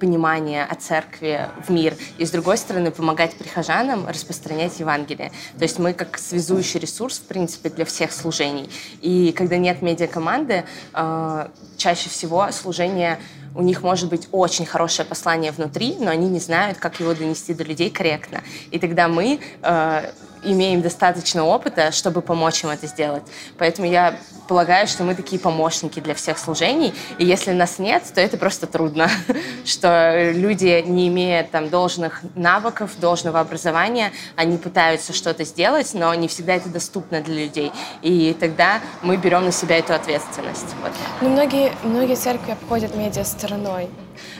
[0.00, 5.30] понимание о церкви в мир, и, с другой стороны, помогать прихожанам распространять Евангелие.
[5.58, 8.68] То есть мы как связующий ресурс, в принципе, для всех служений.
[9.02, 13.18] И когда нет медиакоманды, э, чаще всего служение
[13.54, 17.52] у них может быть очень хорошее послание внутри, но они не знают, как его донести
[17.52, 18.42] до людей корректно.
[18.70, 20.10] И тогда мы э,
[20.42, 23.22] имеем достаточно опыта, чтобы помочь им это сделать.
[23.58, 24.16] Поэтому я
[24.48, 28.66] полагаю, что мы такие помощники для всех служений, и если нас нет, то это просто
[28.66, 29.08] трудно,
[29.64, 36.28] что люди, не имея там должных навыков, должного образования, они пытаются что-то сделать, но не
[36.28, 37.72] всегда это доступно для людей.
[38.02, 40.74] И тогда мы берем на себя эту ответственность.
[40.82, 40.92] Вот.
[41.20, 43.88] Но ну, многие, многие церкви обходят медиа стороной.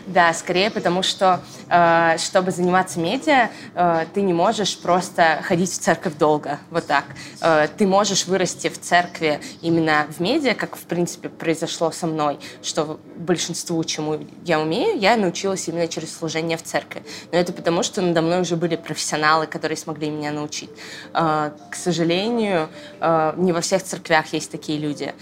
[0.07, 5.79] Да, скорее потому, что э, чтобы заниматься медиа, э, ты не можешь просто ходить в
[5.79, 7.05] церковь долго, вот так.
[7.41, 12.39] Э, ты можешь вырасти в церкви именно в медиа, как в принципе произошло со мной,
[12.63, 17.03] что большинству, чему я умею, я научилась именно через служение в церкви.
[17.33, 20.71] Но это потому, что надо мной уже были профессионалы, которые смогли меня научить.
[21.13, 22.69] К сожалению,
[23.01, 25.15] не во всех церквях есть такие люди.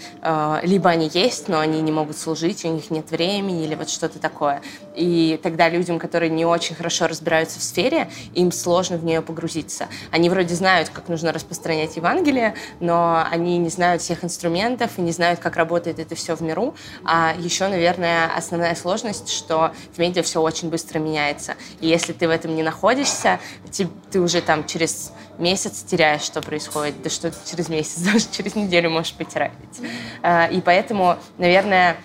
[0.63, 4.19] Либо они есть, но они не могут служить, у них нет времени или вот что-то
[4.19, 4.61] такое.
[4.95, 9.87] И тогда людям, которые не очень хорошо разбираются в сфере, им сложно в нее погрузиться.
[10.11, 15.11] Они вроде знают, как нужно распространять Евангелие, но они не знают всех инструментов и не
[15.11, 16.75] знают, как работает это все в миру.
[17.05, 21.55] А еще, наверное, основная сложность, что в медиа все очень быстро меняется.
[21.79, 23.39] И если ты в этом не находишься,
[23.71, 28.55] ты, ты уже там через месяц теряешь, что происходит, да что через месяц, даже через
[28.55, 29.51] неделю можешь потерять.
[30.21, 31.95] А, и поэтому, наверное,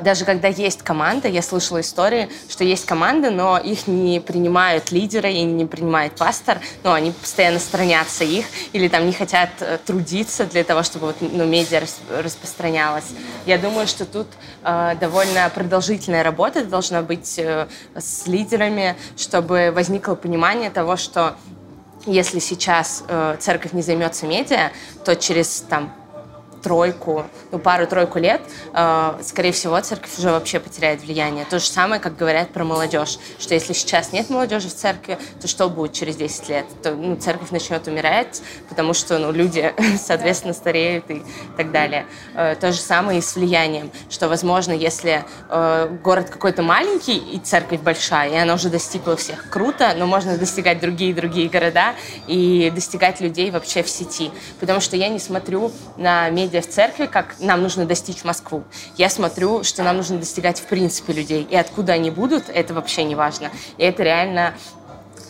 [0.00, 5.30] даже когда есть команда, я слышала истории, что есть команды, но их не принимают лидеры
[5.30, 10.46] и не принимает пастор, но они постоянно сторонятся их или там не хотят э, трудиться
[10.46, 11.82] для того, чтобы вот, ну, медиа
[12.22, 13.10] распространялась.
[13.44, 14.28] Я думаю, что тут
[14.62, 21.36] э, довольно продолжительная работа должна быть э, с лидерами, чтобы возникло понимание того, что
[22.06, 24.70] если сейчас э, церковь не займется медиа,
[25.04, 25.92] то через там
[26.64, 28.40] тройку, ну, пару-тройку лет,
[28.72, 31.44] э, скорее всего, церковь уже вообще потеряет влияние.
[31.44, 35.46] То же самое, как говорят про молодежь, что если сейчас нет молодежи в церкви, то
[35.46, 36.64] что будет через 10 лет?
[36.82, 41.22] То, ну, церковь начнет умирать, потому что ну, люди, соответственно, стареют и
[41.56, 42.06] так далее.
[42.34, 47.38] Э, то же самое и с влиянием, что, возможно, если э, город какой-то маленький и
[47.38, 51.94] церковь большая, и она уже достигла всех, круто, но можно достигать другие и другие города
[52.26, 54.30] и достигать людей вообще в сети.
[54.60, 58.64] Потому что я не смотрю на медиа медиа в церкви, как нам нужно достичь Москву.
[58.96, 61.46] Я смотрю, что нам нужно достигать в принципе людей.
[61.50, 63.50] И откуда они будут, это вообще не важно.
[63.78, 64.54] И это реально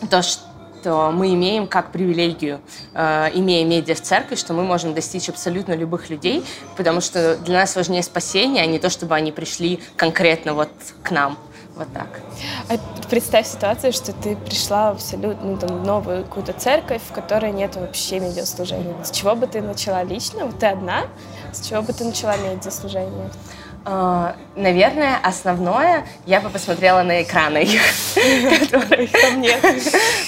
[0.09, 2.59] то, что мы имеем как привилегию,
[2.93, 6.45] э, имея медиа в церкви, что мы можем достичь абсолютно любых людей,
[6.77, 10.69] потому что для нас важнее спасение, а не то, чтобы они пришли конкретно вот
[11.01, 11.37] к нам.
[11.75, 12.21] Вот так.
[12.69, 12.77] А
[13.09, 17.75] представь ситуацию, что ты пришла в абсолютно ну, там, новую какую-то церковь, в которой нет
[17.75, 18.95] вообще медиаслужения.
[19.03, 20.45] С чего бы ты начала лично?
[20.45, 21.03] Вот ты одна.
[21.51, 23.29] С чего бы ты начала медиаслужение?
[23.29, 23.64] А,
[24.55, 27.81] наверное, основное я бы посмотрела на экраны их,
[28.59, 29.59] которых там нет.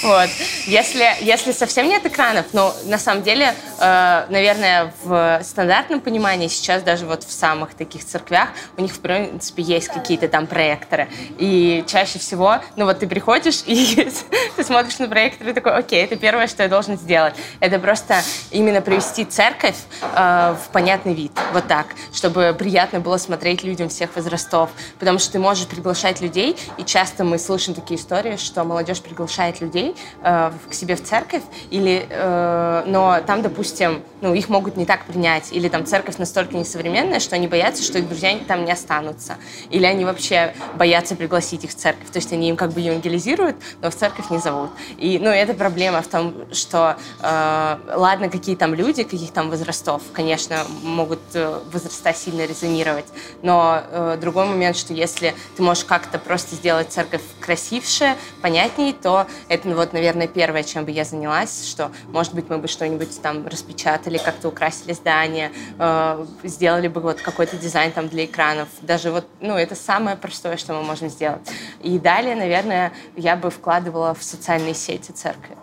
[0.04, 0.30] Вот.
[0.66, 6.84] Если, если совсем нет экранов, ну, на самом деле, э, наверное, в стандартном понимании сейчас
[6.84, 11.08] даже вот в самых таких церквях у них, в принципе, есть какие-то там проекторы.
[11.40, 14.08] И чаще всего, ну вот ты приходишь и
[14.56, 17.34] ты смотришь на проектор и такой, окей, это первое, что я должен сделать.
[17.60, 21.32] Это просто именно привести церковь э, в понятный вид.
[21.54, 26.22] Вот так, чтобы приятно было смотреть смотреть людям всех возрастов, потому что ты можешь приглашать
[26.22, 31.04] людей, и часто мы слышим такие истории, что молодежь приглашает людей э, к себе в
[31.04, 36.18] церковь, или, э, но там, допустим, ну, их могут не так принять, или там церковь
[36.18, 39.38] настолько несовременная, что они боятся, что их друзья там не останутся,
[39.70, 43.56] или они вообще боятся пригласить их в церковь, то есть они им как бы евангелизируют,
[43.82, 44.72] но в церковь не зовут.
[44.98, 50.02] И, ну, это проблема в том, что, э, ладно, какие там люди, каких там возрастов,
[50.14, 53.06] конечно, могут э, возраста сильно резонировать,
[53.42, 59.28] но э, другой момент, что если ты можешь как-то просто сделать церковь красивше, понятней, то
[59.48, 63.48] это, вот, наверное, первое, чем бы я занялась, что, может быть, мы бы что-нибудь там
[63.48, 68.70] распечатали, как-то украсили здание, э, сделали бы вот какой-то дизайн там для экранов.
[68.82, 71.48] Даже вот, ну, это самое простое, что мы можем сделать.
[71.82, 75.56] И далее, наверное, я бы вкладывала в социальные сети церкви.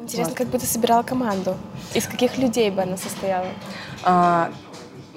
[0.00, 0.38] Интересно, вот.
[0.38, 1.56] как бы ты собирала команду?
[1.92, 3.48] Из каких людей бы она состояла?
[4.04, 4.50] А,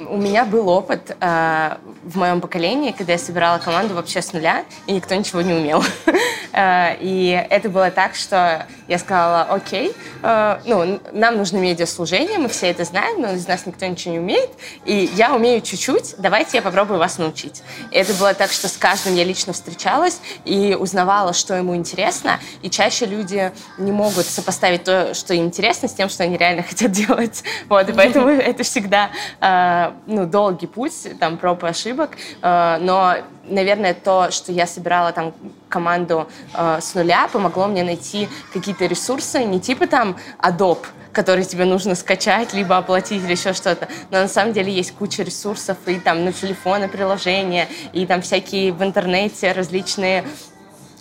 [0.10, 4.66] у меня был опыт э, в моем поколении, когда я собирала команду вообще с нуля,
[4.88, 5.84] и никто ничего не умел.
[6.54, 12.50] э, и это было так, что я сказала, окей, э, ну, нам нужно медиаслужение, мы
[12.50, 14.50] все это знаем, но из нас никто ничего не умеет,
[14.86, 17.64] и я умею чуть-чуть, давайте я попробую вас научить.
[17.92, 22.40] И это было так, что с каждым я лично встречалась и узнавала, что ему интересно,
[22.62, 26.64] и чаще люди не могут сопоставить то, что им интересно, с тем, что они реально
[26.68, 27.44] хотят делать.
[27.70, 33.16] Вот, и поэтому это всегда э, ну, долгий путь, там, проб и ошибок, э, но,
[33.46, 35.34] наверное, то, что я собирала там
[35.70, 41.66] команду э, с нуля, помогло мне найти какие-то ресурсы, не типа там Adobe, который тебе
[41.66, 43.88] нужно скачать, либо оплатить, или еще что-то.
[44.12, 48.72] Но на самом деле есть куча ресурсов и там на телефоны приложения, и там всякие
[48.72, 50.24] в интернете различные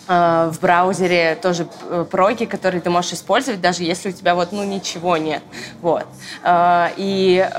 [0.07, 1.67] э, в браузере тоже
[2.09, 5.43] проги, которые ты можешь использовать, даже если у тебя вот, ну, ничего нет.
[5.81, 6.05] Вот.
[6.97, 7.49] И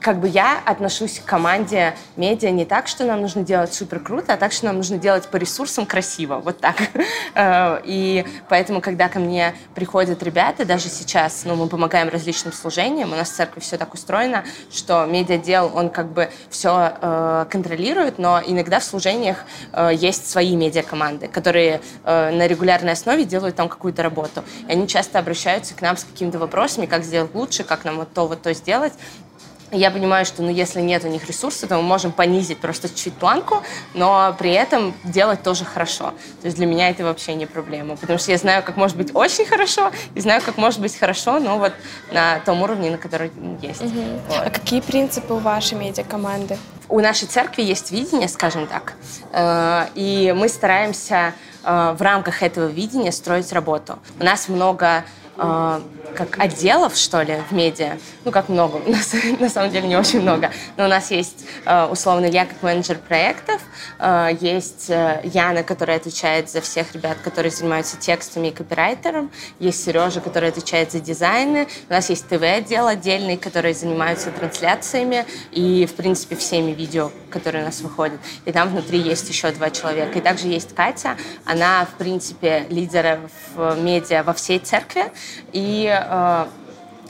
[0.00, 4.34] как бы я отношусь к команде медиа не так, что нам нужно делать супер круто,
[4.34, 6.76] а так, что нам нужно делать по ресурсам красиво, вот так.
[7.34, 13.12] Э, и поэтому, когда ко мне приходят ребята, даже сейчас, ну, мы помогаем различным служениям,
[13.12, 18.18] у нас в церкви все так устроено, что медиадел, он как бы все э, контролирует,
[18.18, 24.02] но иногда в служениях э, есть свои медиакоманды, которые на регулярной основе делают там какую-то
[24.02, 24.42] работу.
[24.68, 28.12] И они часто обращаются к нам с какими-то вопросами, как сделать лучше, как нам вот
[28.12, 28.94] то, вот то сделать
[29.70, 33.14] я понимаю, что ну, если нет у них ресурсов, то мы можем понизить просто чуть-чуть
[33.14, 33.62] планку,
[33.94, 36.14] но при этом делать тоже хорошо.
[36.40, 39.14] То есть для меня это вообще не проблема, потому что я знаю, как может быть
[39.14, 41.72] очень хорошо, и знаю, как может быть хорошо, но вот
[42.12, 43.82] на том уровне, на который есть.
[43.82, 44.00] Угу.
[44.28, 44.46] Вот.
[44.46, 46.56] А какие принципы у вашей медиакоманды?
[46.88, 48.94] У нашей церкви есть видение, скажем так,
[49.32, 53.98] э, и мы стараемся э, в рамках этого видения строить работу.
[54.18, 55.04] У нас много
[55.38, 55.80] э,
[56.14, 57.98] как отделов, что ли, в медиа.
[58.24, 60.50] Ну, как много, у нас на самом деле не очень много.
[60.76, 63.60] Но у нас есть, э, условно, я как менеджер проектов,
[63.98, 69.84] э, есть э, Яна, которая отвечает за всех ребят, которые занимаются текстами и копирайтером, есть
[69.84, 75.94] Сережа, который отвечает за дизайны, у нас есть ТВ-отдел отдельный, который занимается трансляциями и, в
[75.94, 78.18] принципе, всеми видео, которые у нас выходят.
[78.44, 80.18] И там внутри есть еще два человека.
[80.18, 83.20] И также есть Катя, она, в принципе, лидер
[83.54, 85.04] в медиа во всей церкви,
[85.52, 86.46] и э,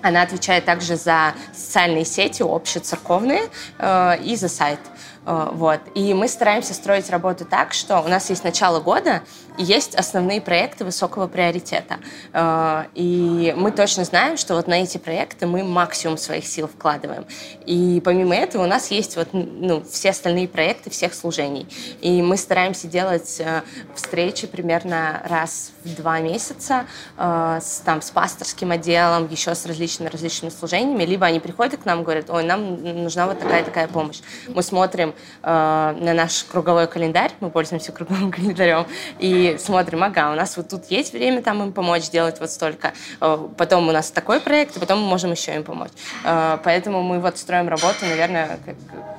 [0.02, 3.42] она отвечает также за социальные сети общецерковные
[3.78, 4.80] э, и за сайт.
[5.26, 5.80] Э, вот.
[5.94, 9.22] И мы стараемся строить работу так, что у нас есть начало года,
[9.58, 11.98] есть основные проекты высокого приоритета.
[12.32, 17.26] Э, и мы точно знаем, что вот на эти проекты мы максимум своих сил вкладываем.
[17.66, 21.66] И помимо этого у нас есть вот, ну, все остальные проекты всех служений.
[22.00, 23.62] И мы стараемся делать э,
[23.94, 30.08] встречи примерно раз в два месяца э, с, там, с пасторским отделом, еще с различными
[30.08, 31.04] различными служениями.
[31.04, 34.20] Либо они приходят к нам и говорят, ой, нам нужна вот такая-такая помощь.
[34.48, 38.86] Мы смотрим на наш круговой календарь, мы пользуемся круговым календарем,
[39.18, 42.92] и смотрим, ага, у нас вот тут есть время там им помочь сделать вот столько,
[43.20, 45.92] э, потом у нас такой проект, и потом мы можем еще им помочь.
[46.24, 48.58] Э, поэтому мы вот строим работу, наверное,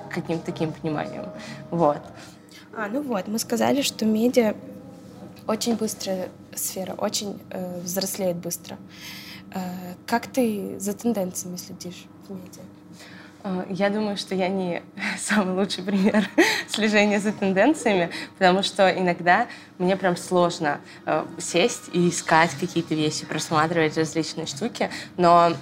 [0.09, 1.25] каким-то таким пониманием.
[1.71, 2.01] Вот.
[2.75, 4.55] А, ну вот, мы сказали, что медиа
[5.47, 8.77] очень быстрая сфера, очень э, взрослеет быстро.
[9.53, 9.59] Э,
[10.05, 12.61] как ты за тенденциями следишь в медиа?
[13.43, 14.81] Э, я думаю, что я не
[15.17, 16.29] самый лучший пример
[16.67, 19.47] слежения за тенденциями, потому что иногда
[19.77, 25.53] мне прям сложно э, сесть и искать какие-то вещи, просматривать различные штуки, но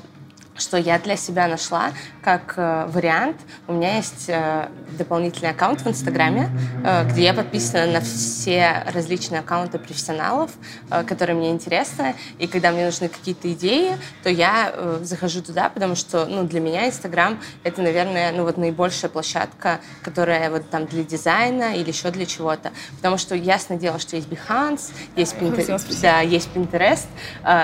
[0.55, 1.91] что я для себя нашла
[2.27, 3.37] как э, вариант.
[3.69, 6.49] У меня есть э, дополнительный аккаунт в Инстаграме,
[6.83, 10.51] э, где я подписана на все различные аккаунты профессионалов,
[10.89, 12.15] которые мне интересны.
[12.37, 14.73] И когда мне нужны какие-то идеи, то я
[15.03, 20.51] захожу туда, потому что ну, для меня Инстаграм— это, наверное, ну, вот наибольшая площадка, которая
[20.51, 22.71] вот там для дизайна или еще для чего-то.
[22.97, 27.07] Потому что ясно дело, что есть Behance, есть, Pinterest, да, есть Pinterest.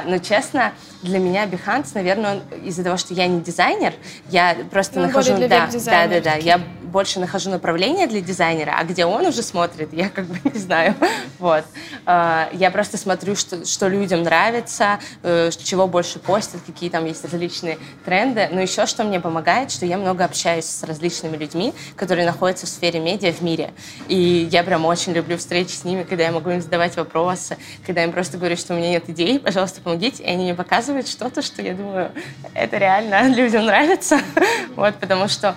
[0.05, 3.93] Но, честно, для меня Behance, наверное, из-за того, что я не дизайнер,
[4.29, 5.37] я просто ну, нахожу...
[5.37, 6.33] Да, да, да, да.
[6.35, 6.61] Я
[6.93, 10.95] больше нахожу направление для дизайнера, а где он уже смотрит, я как бы не знаю.
[11.39, 11.65] Вот.
[12.05, 17.23] А, я просто смотрю, что, что людям нравится, э, чего больше постят, какие там есть
[17.23, 18.47] различные тренды.
[18.51, 22.69] Но еще что мне помогает, что я много общаюсь с различными людьми, которые находятся в
[22.69, 23.73] сфере медиа в мире.
[24.07, 28.01] И я прям очень люблю встречи с ними, когда я могу им задавать вопросы, когда
[28.01, 30.23] я им просто говорю, что у меня нет идей, пожалуйста, помогите.
[30.23, 32.11] И они мне показывают что-то, что я думаю,
[32.53, 34.19] это реально людям нравится.
[34.75, 35.55] Вот, потому что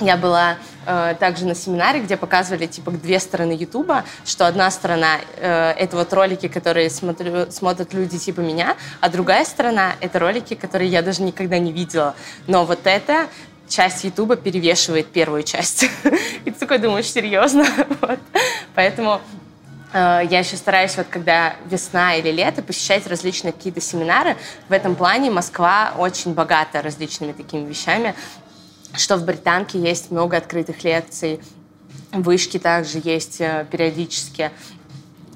[0.00, 0.56] я была
[0.86, 5.96] э, также на семинаре, где показывали типа две стороны Ютуба, что одна сторона э, это
[5.96, 11.02] вот ролики, которые смотрю, смотрят люди типа меня, а другая сторона это ролики, которые я
[11.02, 12.14] даже никогда не видела.
[12.46, 13.26] Но вот это
[13.68, 15.84] часть Ютуба перевешивает первую часть.
[16.44, 17.66] И ты такой думаешь, серьезно?
[18.00, 18.18] вот.
[18.74, 19.20] Поэтому
[19.92, 24.36] я еще стараюсь, вот когда весна или лето, посещать различные какие-то семинары.
[24.68, 28.14] В этом плане Москва очень богата различными такими вещами
[28.94, 31.40] что в Британке есть много открытых лекций,
[32.12, 34.50] вышки также есть э, периодически.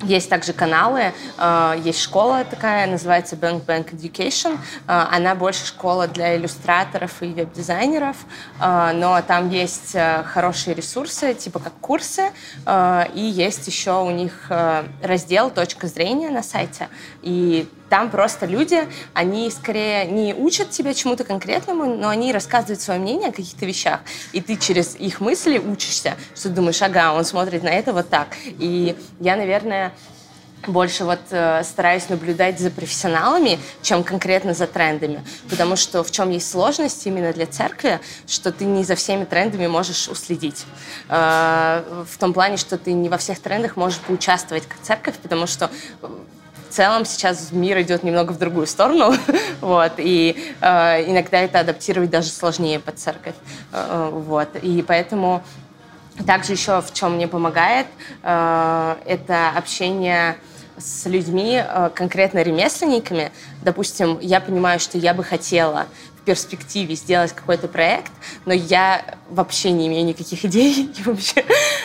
[0.03, 4.59] Есть также каналы, э, есть школа такая, называется Bank Bank Education.
[4.87, 8.17] Э, она больше школа для иллюстраторов и веб-дизайнеров,
[8.59, 9.97] но там есть
[10.27, 12.31] хорошие ресурсы, типа как курсы,
[12.67, 14.51] и есть еще у них
[15.03, 16.89] раздел «Точка зрения» на сайте.
[17.23, 22.99] И там просто люди, они скорее не учат тебя чему-то конкретному, но они рассказывают свое
[22.99, 24.01] мнение о каких-то вещах.
[24.33, 28.29] И ты через их мысли учишься, что думаешь, ага, он смотрит на это вот так.
[28.47, 29.93] И я, наверное,
[30.67, 35.23] больше вот э, стараюсь наблюдать за профессионалами, чем конкретно за трендами.
[35.51, 39.67] Потому что в чем есть сложность именно для церкви, что ты не за всеми трендами
[39.67, 40.65] можешь уследить.
[41.11, 45.47] Э, в том плане, что ты не во всех трендах можешь поучаствовать как церковь, потому
[45.47, 45.71] что
[46.01, 46.42] в
[46.73, 49.15] целом сейчас мир идет немного в другую сторону,
[49.61, 53.35] вот, и э, иногда это адаптировать даже сложнее под церковь,
[53.73, 55.43] э, вот, и поэтому
[56.27, 57.87] также еще в чем мне помогает,
[58.23, 60.37] э, это общение
[60.79, 63.31] с людьми, э, конкретно ремесленниками.
[63.63, 65.87] Допустим, я понимаю, что я бы хотела
[66.25, 68.13] перспективе сделать какой-то проект,
[68.45, 70.91] но я вообще не имею никаких идей.
[71.05, 71.45] Вообще,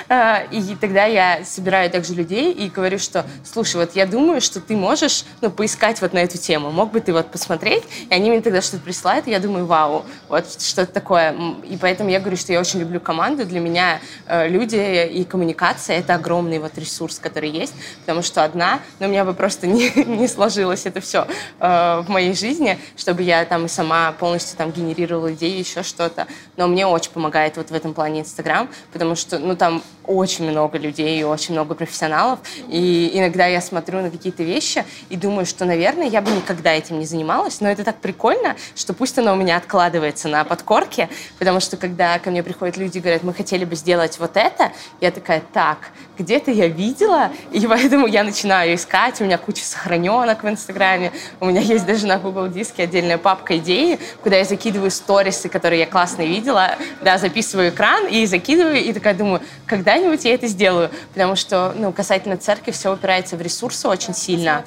[0.10, 4.60] а, и тогда я собираю также людей и говорю, что, слушай, вот я думаю, что
[4.60, 6.72] ты можешь ну, поискать вот на эту тему.
[6.72, 7.84] Мог бы ты вот посмотреть?
[8.10, 11.36] И они мне тогда что-то присылают, и я думаю, вау, вот что-то такое.
[11.64, 13.46] И поэтому я говорю, что я очень люблю команду.
[13.46, 18.80] Для меня э, люди и коммуникация— это огромный вот ресурс, который есть, потому что одна,
[19.00, 21.28] ну, у меня бы просто не, не сложилось это все
[21.60, 26.28] э, в моей жизни, чтобы я там и сама полностью там генерировала идеи, еще что-то.
[26.58, 30.78] Но мне очень помогает вот в этом плане Инстаграм, потому что, ну, там очень много
[30.78, 32.40] людей и очень много профессионалов.
[32.68, 37.00] И иногда я смотрю на какие-то вещи и думаю, что, наверное, я бы никогда этим
[37.00, 41.08] не занималась, но это так прикольно, что пусть оно у меня откладывается на подкорке,
[41.40, 44.74] потому что когда ко мне приходят люди и говорят, мы хотели бы сделать вот это,
[45.00, 50.43] я такая, так, где-то я видела, и поэтому я начинаю искать, у меня куча сохраненок
[50.43, 54.91] в Инстаграме, у меня есть даже на Google Диске отдельная папка идеи, куда я закидываю
[54.91, 60.34] сторисы, которые я классно видела, да, записываю экран и закидываю, и такая думаю, когда-нибудь я
[60.34, 64.63] это сделаю, потому что, ну, касательно церкви все упирается в ресурсы очень сильно.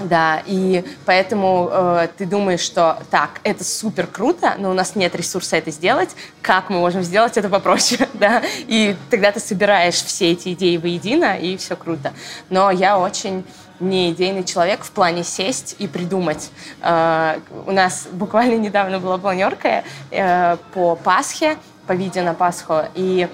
[0.00, 5.14] Да, и поэтому э, ты думаешь, что так, это супер круто, но у нас нет
[5.14, 6.10] ресурса это сделать.
[6.40, 8.42] Как мы можем сделать это попроще, да?
[8.66, 12.12] И тогда ты собираешь все эти идеи воедино, и все круто.
[12.50, 13.44] Но я очень
[13.80, 16.50] не идейный человек в плане сесть и придумать.
[16.80, 21.56] Э, у нас буквально недавно была планерка э, по Пасхе,
[21.86, 23.28] по видео на Пасху, и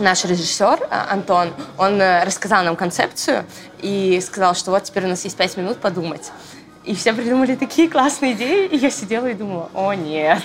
[0.00, 3.44] наш режиссер э, Антон, он рассказал нам концепцию
[3.80, 6.30] и сказал, что вот теперь у нас есть пять минут подумать.
[6.84, 10.42] и все придумали такие классные идеи, и я сидела и думала, о нет,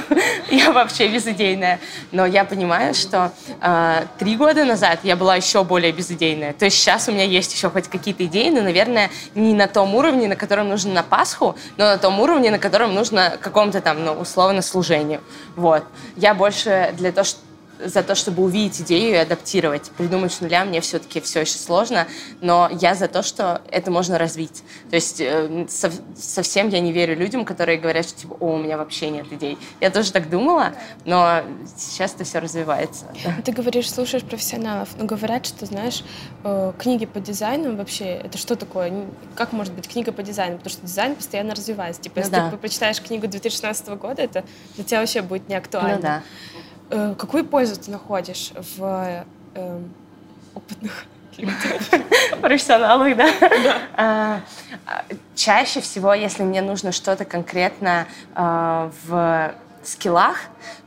[0.50, 1.80] я вообще безыдейная.
[2.12, 6.52] Но я понимаю, что э, три года назад я была еще более безыдейная.
[6.52, 9.94] То есть сейчас у меня есть еще хоть какие-то идеи, но, наверное, не на том
[9.94, 14.04] уровне, на котором нужно на Пасху, но на том уровне, на котором нужно какому-то там,
[14.04, 15.20] ну, условно, служению.
[15.56, 15.82] Вот.
[16.16, 17.40] Я больше для того, что
[17.84, 19.90] за то, чтобы увидеть идею и адаптировать.
[19.96, 22.06] Придумать с нуля мне все-таки все еще сложно,
[22.40, 24.62] но я за то, что это можно развить.
[24.90, 28.58] То есть э, со, совсем я не верю людям, которые говорят, что типа, о, у
[28.58, 29.58] меня вообще нет идей.
[29.80, 30.74] Я тоже так думала,
[31.04, 31.42] но
[31.76, 33.06] сейчас это все развивается.
[33.44, 36.04] Ты говоришь, слушаешь профессионалов, но говорят, что, знаешь,
[36.44, 39.06] э, книги по дизайну вообще, это что такое?
[39.34, 40.56] Как может быть книга по дизайну?
[40.56, 42.02] Потому что дизайн постоянно развивается.
[42.02, 42.50] Типа, ну, если да.
[42.50, 44.44] ты прочитаешь книгу 2016 года, это
[44.76, 45.96] для тебя вообще будет не актуально.
[45.96, 46.22] Ну, да.
[46.90, 49.24] Э, какую пользу ты находишь в
[49.54, 49.80] э,
[50.54, 51.06] опытных
[52.40, 53.30] профессионалах, да?
[53.96, 54.42] да.
[55.34, 60.36] Чаще всего, если мне нужно что-то конкретно а, в скиллах,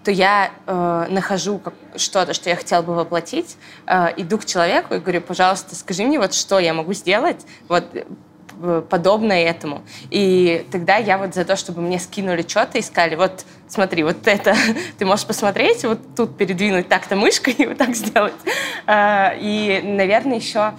[0.03, 1.61] то я э, нахожу
[1.95, 6.19] что-то, что я хотела бы воплотить, э, иду к человеку и говорю, пожалуйста, скажи мне
[6.19, 7.85] вот что я могу сделать, вот
[8.89, 9.81] подобное этому.
[10.09, 14.27] И тогда я вот за то, чтобы мне скинули что-то и сказали, вот смотри, вот
[14.27, 14.55] это
[14.97, 18.33] ты можешь посмотреть, вот тут передвинуть так-то мышкой и вот так сделать.
[18.85, 20.73] А, и, наверное, еще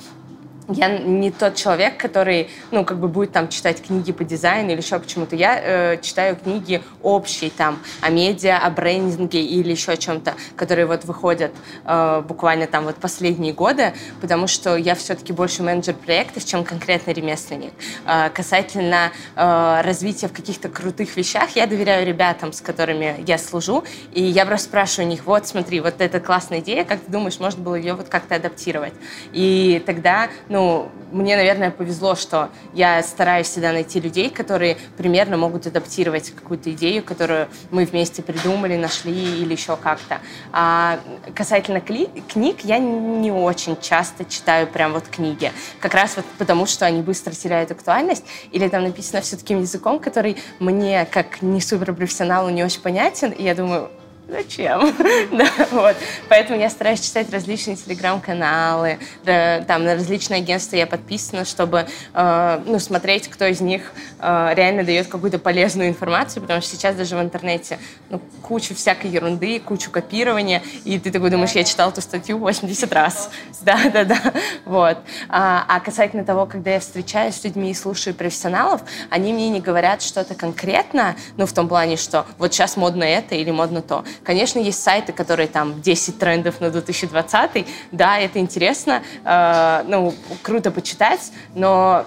[0.68, 4.80] я не тот человек, который, ну, как бы будет там читать книги по дизайну или
[4.80, 5.36] еще почему-то.
[5.36, 10.86] Я э, читаю книги общие там о медиа, о брендинге или еще о чем-то, которые
[10.86, 11.52] вот выходят
[11.84, 17.10] э, буквально там вот последние годы, потому что я все-таки больше менеджер проектов, чем конкретно
[17.10, 17.72] ремесленник.
[18.06, 23.84] Э, касательно э, развития в каких-то крутых вещах, я доверяю ребятам, с которыми я служу,
[24.12, 27.38] и я просто спрашиваю у них, вот смотри, вот это классная идея, как ты думаешь,
[27.38, 28.94] можно было ее вот как-то адаптировать?
[29.32, 35.66] И тогда ну, мне, наверное, повезло, что я стараюсь всегда найти людей, которые примерно могут
[35.66, 40.20] адаптировать какую-то идею, которую мы вместе придумали, нашли или еще как-то.
[40.52, 41.00] А
[41.34, 45.50] касательно книг, я не очень часто читаю прям вот книги.
[45.80, 49.98] Как раз вот потому, что они быстро теряют актуальность, или там написано все таким языком,
[49.98, 53.90] который мне, как не суперпрофессионалу, не очень понятен, и я думаю,
[54.28, 54.94] зачем?
[55.32, 55.96] да, вот.
[56.28, 62.62] Поэтому я стараюсь читать различные телеграм-каналы, да, там на различные агентства я подписана, чтобы э,
[62.66, 67.16] ну, смотреть, кто из них э, реально дает какую-то полезную информацию, потому что сейчас даже
[67.16, 67.78] в интернете
[68.10, 72.92] ну, куча всякой ерунды, кучу копирования, и ты такой думаешь, я читал эту статью 80
[72.92, 73.30] раз.
[73.64, 74.20] Да, да, да.
[74.66, 74.98] Вот.
[75.28, 79.60] А, а касательно того, когда я встречаюсь с людьми и слушаю профессионалов, они мне не
[79.60, 84.04] говорят что-то конкретно, ну, в том плане, что вот сейчас модно это или модно то.
[84.22, 87.66] Конечно, есть сайты, которые там 10 трендов на 2020.
[87.92, 92.06] Да, это интересно, э, ну, круто почитать, но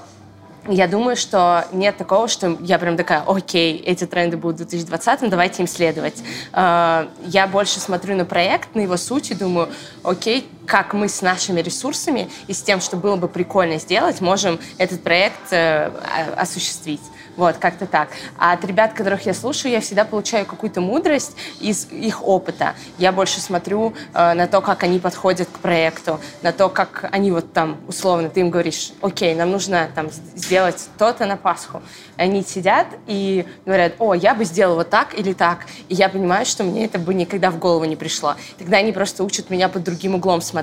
[0.67, 5.29] я думаю, что нет такого, что я прям такая, окей, эти тренды будут в 2020,
[5.29, 6.21] давайте им следовать.
[6.53, 9.69] Э, я больше смотрю на проект, на его суть и думаю,
[10.03, 14.59] окей, как мы с нашими ресурсами и с тем, что было бы прикольно сделать, можем
[14.77, 15.89] этот проект э,
[16.35, 17.01] осуществить.
[17.37, 18.09] Вот, как-то так.
[18.37, 22.73] А от ребят, которых я слушаю, я всегда получаю какую-то мудрость из их опыта.
[22.97, 27.31] Я больше смотрю э, на то, как они подходят к проекту, на то, как они
[27.31, 31.83] вот там, условно, ты им говоришь, окей, нам нужно там сделать то-то на Пасху.
[32.17, 35.67] Они сидят и говорят, о, я бы сделал вот так или так.
[35.89, 38.35] И я понимаю, что мне это бы никогда в голову не пришло.
[38.57, 40.56] Тогда они просто учат меня под другим углом смотреть.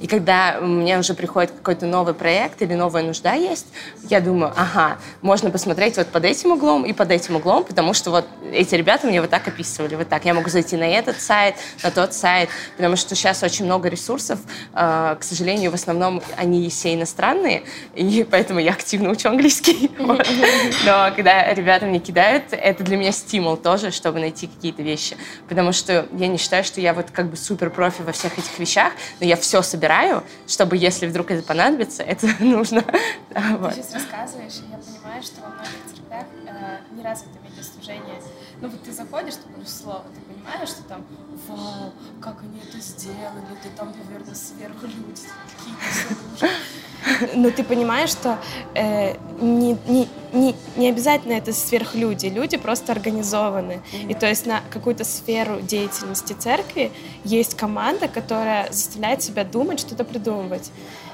[0.00, 3.66] И когда мне уже приходит какой-то новый проект или новая нужда есть,
[4.08, 8.10] я думаю, ага, можно посмотреть вот под этим углом и под этим углом, потому что
[8.10, 10.24] вот эти ребята мне вот так описывали, вот так.
[10.24, 14.38] Я могу зайти на этот сайт, на тот сайт, потому что сейчас очень много ресурсов,
[14.74, 17.62] э, к сожалению, в основном они все иностранные,
[17.94, 19.90] и поэтому я активно учу английский.
[19.98, 25.16] Но когда ребята мне кидают, это для меня стимул тоже, чтобы найти какие-то вещи,
[25.48, 28.58] потому что я не считаю, что я вот как бы супер профи во всех этих
[28.58, 32.82] вещах, но я все собираю, чтобы если вдруг это понадобится, это нужно.
[32.82, 38.20] Ты сейчас рассказываешь, и я понимаю, что во многих церквях э, не развито медиаслужение.
[38.62, 41.04] Ну вот ты заходишь, ты говоришь слово, ты понимаешь, что там,
[41.48, 45.22] вау, как они это сделали, ты там, наверное, сверхлюди,
[45.58, 48.38] какие-то Но ты понимаешь, что
[48.76, 53.82] э, не, не, не, не обязательно это сверхлюди, люди просто организованы.
[53.92, 54.10] Mm-hmm.
[54.10, 56.92] И то есть на какую-то сферу деятельности церкви
[57.24, 60.70] есть команда, которая заставляет себя думать, что-то придумывать.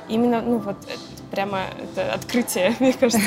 [0.09, 0.77] Именно, ну вот,
[1.31, 3.23] прямо это открытие, мне кажется.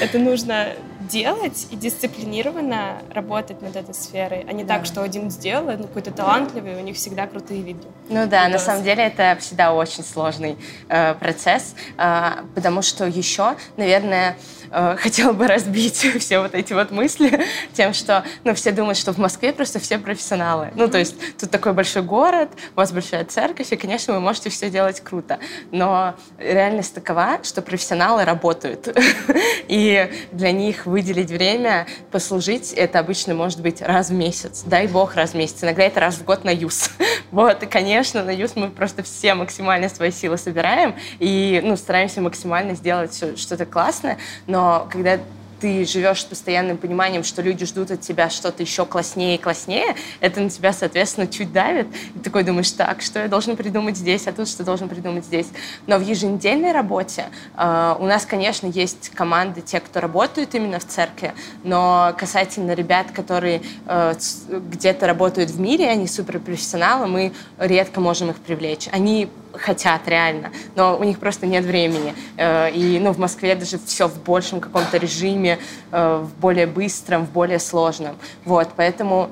[0.00, 0.68] Это нужно
[1.08, 4.76] делать и дисциплинированно работать над этой сферой, а не да.
[4.76, 7.88] так, что один сделал, ну, какой-то талантливый, у них всегда крутые видео.
[8.08, 10.56] Ну да, на самом деле это всегда очень сложный
[10.88, 14.61] э, процесс, э, потому что еще, наверное, э,
[14.98, 17.44] хотела бы разбить все вот эти вот мысли
[17.74, 20.70] тем, что, ну, все думают, что в Москве просто все профессионалы.
[20.74, 24.50] Ну, то есть тут такой большой город, у вас большая церковь, и, конечно, вы можете
[24.50, 25.38] все делать круто.
[25.70, 28.88] Но реальность такова, что профессионалы работают.
[29.68, 34.62] И для них выделить время, послужить, это обычно может быть раз в месяц.
[34.66, 35.62] Дай бог раз в месяц.
[35.62, 36.90] Иногда это раз в год на ЮС.
[37.32, 42.20] Вот, и, конечно, на ЮС мы просто все максимально свои силы собираем и, ну, стараемся
[42.20, 45.18] максимально сделать что-то классное, но когда
[45.62, 49.94] ты живешь с постоянным пониманием, что люди ждут от тебя что-то еще класснее и класснее,
[50.18, 51.86] это на тебя, соответственно, чуть давит.
[52.16, 55.46] И такой думаешь, так, что я должен придумать здесь, а тут что должен придумать здесь.
[55.86, 60.84] Но в еженедельной работе э, у нас, конечно, есть команды, те, кто работают именно в
[60.84, 61.32] церкви,
[61.62, 64.14] но касательно ребят, которые э,
[64.48, 68.88] где-то работают в мире, они суперпрофессионалы, мы редко можем их привлечь.
[68.90, 72.14] Они хотят реально, но у них просто нет времени.
[72.36, 75.58] Э, и ну, в Москве даже все в большем каком-то режиме,
[75.90, 78.16] э, в более быстром, в более сложном.
[78.44, 79.30] Вот, поэтому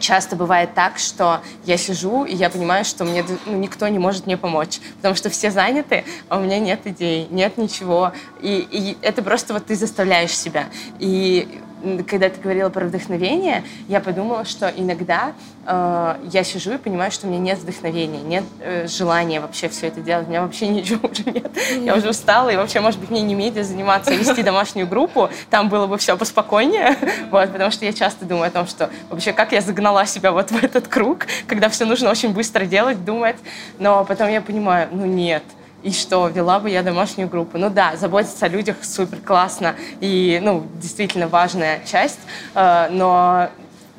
[0.00, 4.26] часто бывает так, что я сижу, и я понимаю, что мне ну, никто не может
[4.26, 8.12] мне помочь, потому что все заняты, а у меня нет идей, нет ничего.
[8.40, 10.66] И, и это просто вот ты заставляешь себя.
[10.98, 11.62] И
[12.08, 15.32] когда ты говорила про вдохновение, я подумала, что иногда
[15.66, 19.88] э, я сижу и понимаю, что у меня нет вдохновения, нет э, желания вообще все
[19.88, 20.26] это делать.
[20.26, 21.50] У меня вообще ничего уже нет.
[21.78, 25.30] Я уже устала, и вообще, может быть, мне не медиа заниматься, а вести домашнюю группу,
[25.50, 26.96] там было бы все поспокойнее,
[27.30, 30.50] вот, потому что я часто думаю о том, что вообще как я загнала себя вот
[30.50, 33.36] в этот круг, когда все нужно очень быстро делать, думать,
[33.78, 35.42] но потом я понимаю, ну нет,
[35.84, 37.58] и что, вела бы я домашнюю группу.
[37.58, 42.18] Ну да, заботиться о людях супер классно и, ну, действительно важная часть,
[42.54, 43.50] э, но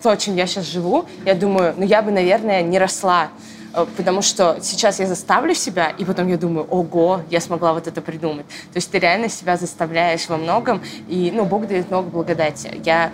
[0.02, 3.30] то, чем я сейчас живу, я думаю, ну я бы, наверное, не росла
[3.74, 7.88] э, потому что сейчас я заставлю себя, и потом я думаю, ого, я смогла вот
[7.88, 8.48] это придумать.
[8.48, 12.82] То есть ты реально себя заставляешь во многом, и, ну, Бог дает много благодати.
[12.84, 13.12] Я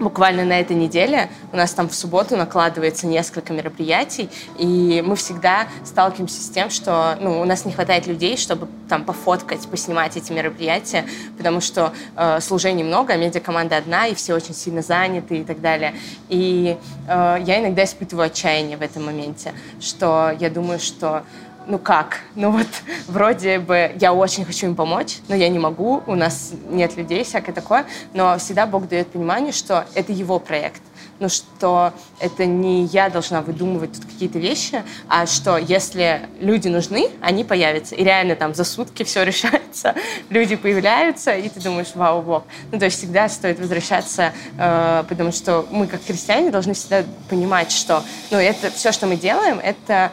[0.00, 5.66] буквально на этой неделе у нас там в субботу накладывается несколько мероприятий, и мы всегда
[5.84, 10.32] сталкиваемся с тем, что ну, у нас не хватает людей, чтобы там пофоткать, поснимать эти
[10.32, 11.04] мероприятия,
[11.36, 15.60] потому что э, служений много, а медиакоманда одна, и все очень сильно заняты и так
[15.60, 15.94] далее.
[16.28, 16.76] И
[17.06, 21.24] э, я иногда испытываю отчаяние в этом моменте, что я думаю, что
[21.68, 22.20] ну как?
[22.34, 22.66] Ну вот
[23.06, 27.22] вроде бы я очень хочу им помочь, но я не могу, у нас нет людей,
[27.22, 30.82] всякое такое, но всегда Бог дает понимание, что это его проект.
[31.20, 37.10] Ну, что это не я должна выдумывать тут какие-то вещи, а что если люди нужны,
[37.20, 37.96] они появятся.
[37.96, 39.96] И реально там за сутки все решается,
[40.30, 42.44] люди появляются, и ты думаешь, вау, Бог.
[42.70, 47.72] Ну, то есть всегда стоит возвращаться, э, потому что мы, как христиане, должны всегда понимать,
[47.72, 50.12] что ну, это все, что мы делаем, это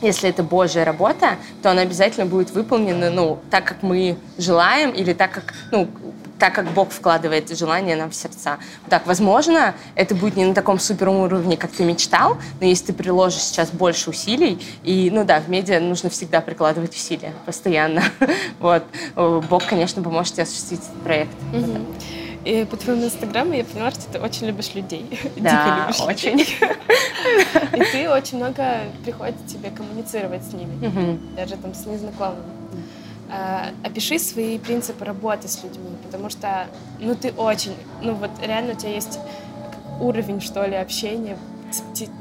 [0.00, 5.12] если это Божья работа, то она обязательно будет выполнена, ну, так, как мы желаем, или
[5.12, 5.88] так, как, ну,
[6.38, 8.58] так, как Бог вкладывает желание нам в сердца.
[8.88, 12.92] Так, возможно, это будет не на таком супер уровне, как ты мечтал, но если ты
[12.92, 18.02] приложишь сейчас больше усилий, и, ну да, в медиа нужно всегда прикладывать усилия постоянно.
[18.58, 18.84] Вот.
[19.14, 21.32] Бог, конечно, поможет тебе осуществить этот проект.
[22.46, 25.04] И по твоему инстаграму я поняла, что ты очень любишь людей.
[25.36, 26.40] Да, Дико любишь очень.
[26.40, 32.44] И ты очень много приходится тебе коммуницировать с ними, даже там с незнакомыми.
[33.28, 36.68] А, опиши свои принципы работы с людьми, потому что,
[37.00, 39.18] ну, ты очень, ну, вот реально у тебя есть
[40.00, 41.36] уровень, что ли, общения,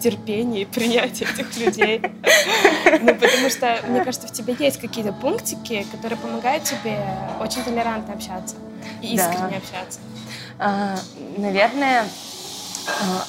[0.02, 2.02] терпения и принятия этих людей.
[3.02, 7.00] Ну, потому что, мне кажется, в тебе есть какие-то пунктики, которые помогают тебе
[7.40, 8.56] очень толерантно общаться
[9.04, 10.00] и искренне общаться.
[10.58, 10.96] А,
[11.38, 12.06] наверное,
[12.88, 13.26] а,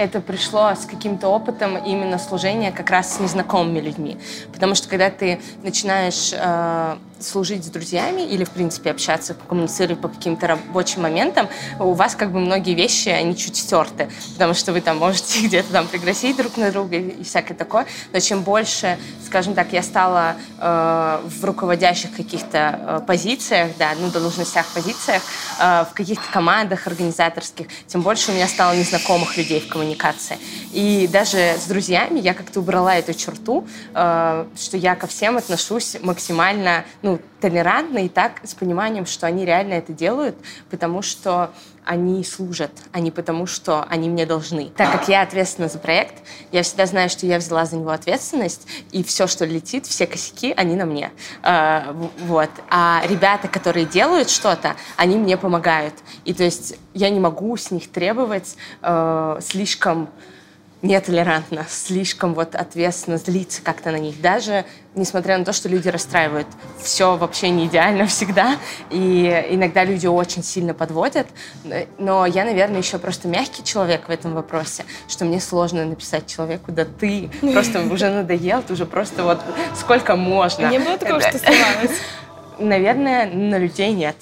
[0.00, 4.18] это пришло с каким-то опытом именно служения как раз с незнакомыми людьми.
[4.52, 10.08] Потому что когда ты начинаешь э, служить с друзьями или, в принципе, общаться, коммуницировать по
[10.08, 11.48] каким-то рабочим моментам,
[11.78, 15.72] у вас как бы многие вещи, они чуть стерты, потому что вы там можете где-то
[15.72, 17.86] там пригласить друг на друга и всякое такое.
[18.12, 24.10] Но чем больше, скажем так, я стала э, в руководящих каких-то э, позициях, да, ну,
[24.10, 25.22] должностях, позициях,
[25.58, 29.89] э, в каких-то командах организаторских, тем больше у меня стало незнакомых людей в коммуникации.
[30.72, 35.96] И даже с друзьями я как-то убрала эту черту, э, что я ко всем отношусь
[36.00, 40.36] максимально, ну, толерантно и так с пониманием, что они реально это делают,
[40.70, 41.52] потому что
[41.84, 44.70] они служат, а не потому, что они мне должны.
[44.76, 46.22] Так как я ответственна за проект,
[46.52, 50.52] я всегда знаю, что я взяла за него ответственность, и все, что летит, все косяки,
[50.56, 51.10] они на мне.
[51.42, 52.50] А, вот.
[52.68, 55.94] А ребята, которые делают что-то, они мне помогают.
[56.24, 60.08] И то есть я не могу с них требовать э, слишком
[60.82, 64.20] нетолерантно, слишком вот ответственно злиться как-то на них.
[64.20, 64.64] Даже
[64.94, 66.46] несмотря на то, что люди расстраивают.
[66.78, 68.56] Все вообще не идеально всегда,
[68.90, 71.26] и иногда люди очень сильно подводят.
[71.98, 76.72] Но я, наверное, еще просто мягкий человек в этом вопросе, что мне сложно написать человеку,
[76.72, 79.40] да ты просто уже надоел, ты уже просто вот
[79.76, 80.68] сколько можно.
[80.70, 81.90] Не было такого, что сломалось?
[82.60, 84.16] наверное, на людей нет.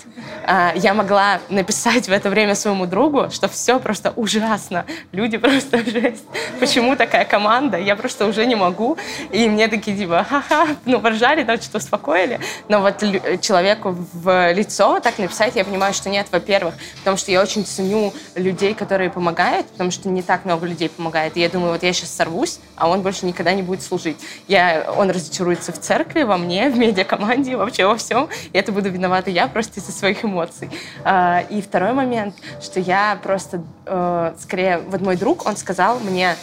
[0.44, 4.86] А, я могла написать в это время своему другу, что все просто ужасно.
[5.12, 6.24] Люди просто жесть.
[6.60, 7.78] Почему такая команда?
[7.78, 8.96] Я просто уже не могу.
[9.30, 12.40] И мне такие типа, ха-ха, ну, поржали, да, что успокоили.
[12.68, 13.02] Но вот
[13.40, 18.12] человеку в лицо так написать, я понимаю, что нет, во-первых, потому что я очень ценю
[18.34, 21.36] людей, которые помогают, потому что не так много людей помогает.
[21.36, 24.16] И я думаю, вот я сейчас сорвусь, а он больше никогда не будет служить.
[24.46, 28.90] Я, он разочаруется в церкви, во мне, в медиакоманде, вообще во всем и это буду
[28.90, 30.70] виновата я просто из-за своих эмоций.
[31.04, 36.36] А, и второй момент, что я просто, э, скорее, вот мой друг, он сказал мне,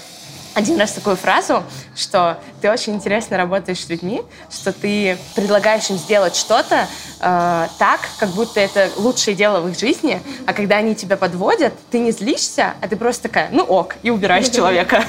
[0.56, 1.64] один раз такую фразу,
[1.96, 6.88] что ты очень интересно работаешь с людьми, что ты предлагаешь им сделать что-то
[7.20, 11.74] э, так, как будто это лучшее дело в их жизни, а когда они тебя подводят,
[11.92, 15.04] ты не злишься, а ты просто такая, ну ок, и убираешь человека.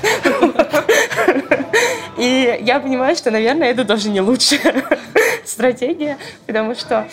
[2.18, 4.84] И я понимаю, что, наверное, это тоже не лучшая
[5.44, 7.06] стратегия, потому что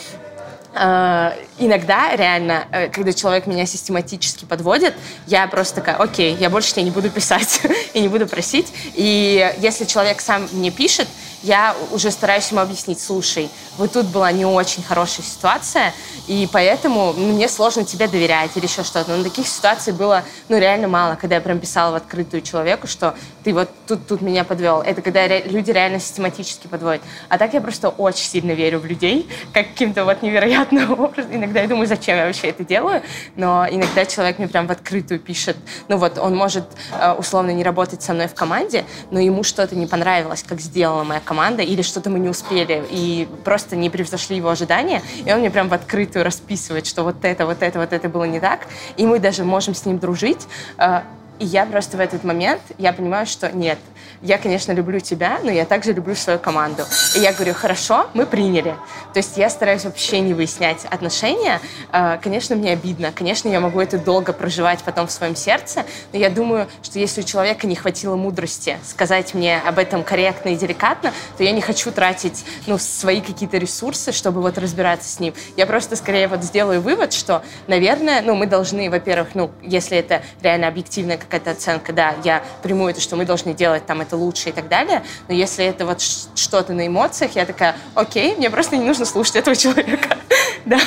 [0.75, 4.95] иногда реально, э, когда человек меня систематически подводит,
[5.27, 7.61] я просто такая, окей, я больше тебе не буду писать
[7.93, 8.73] и не буду просить.
[8.95, 11.07] И если человек сам мне пишет,
[11.43, 15.93] я уже стараюсь ему объяснить, слушай, вот тут была не очень хорошая ситуация,
[16.27, 19.15] и поэтому ну, мне сложно тебе доверять или еще что-то.
[19.15, 23.13] Но таких ситуаций было, ну, реально мало, когда я прям писала в открытую человеку, что
[23.43, 24.81] ты вот тут, тут меня подвел.
[24.81, 27.01] Это когда ре- люди реально систематически подводят.
[27.27, 31.35] А так я просто очень сильно верю в людей, каким-то вот невероятным образом.
[31.35, 33.01] Иногда я думаю, зачем я вообще это делаю,
[33.35, 35.57] но иногда человек мне прям в открытую пишет,
[35.87, 39.75] ну вот, он может э, условно не работать со мной в команде, но ему что-то
[39.75, 43.89] не понравилось, как сделала моя команда команда, или что-то мы не успели, и просто не
[43.89, 47.79] превзошли его ожидания, и он мне прям в открытую расписывает, что вот это, вот это,
[47.79, 50.47] вот это было не так, и мы даже можем с ним дружить,
[50.77, 51.01] э,
[51.39, 53.79] и я просто в этот момент, я понимаю, что нет,
[54.23, 56.83] я, конечно, люблю тебя, но я также люблю свою команду.
[57.15, 58.75] И я говорю, хорошо, мы приняли.
[59.13, 61.59] То есть я стараюсь вообще не выяснять отношения.
[61.91, 63.11] А, конечно, мне обидно.
[63.13, 67.21] Конечно, я могу это долго проживать потом в своем сердце, но я думаю, что если
[67.21, 71.61] у человека не хватило мудрости сказать мне об этом корректно и деликатно, то я не
[71.61, 75.33] хочу тратить ну, свои какие-то ресурсы, чтобы вот разбираться с ним.
[75.57, 80.23] Я просто скорее вот сделаю вывод, что, наверное, ну, мы должны, во-первых, ну, если это
[80.41, 84.17] реально объективная какая-то оценка, да, я приму это, что мы должны делать там это это
[84.17, 85.03] лучше и так далее.
[85.27, 89.35] Но если это вот что-то на эмоциях, я такая, окей, мне просто не нужно слушать
[89.37, 90.17] этого человека.
[90.65, 90.79] да.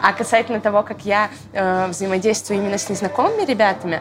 [0.00, 4.00] А касательно того, как я э, взаимодействую именно с незнакомыми ребятами,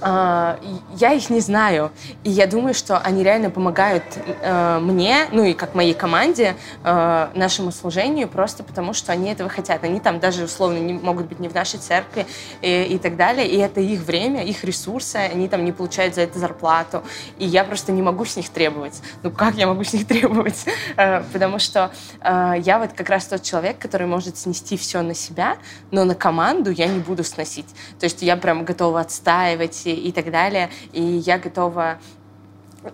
[0.00, 1.90] я их не знаю.
[2.24, 7.28] И я думаю, что они реально помогают э, мне, ну и как моей команде, э,
[7.34, 9.84] нашему служению, просто потому что они этого хотят.
[9.84, 12.26] Они там даже условно не, могут быть не в нашей церкви
[12.60, 13.48] и, и так далее.
[13.48, 17.02] И это их время, их ресурсы, они там не получают за это зарплату.
[17.38, 19.00] И я просто не могу с них требовать.
[19.22, 20.66] Ну как я могу с них требовать?
[20.96, 21.90] Э, потому что
[22.22, 25.56] я вот как раз тот человек, который может снести все на себя,
[25.90, 27.68] но на команду я не буду сносить.
[27.98, 30.70] То есть я прям готова отстаивать и так далее.
[30.92, 31.98] И я готова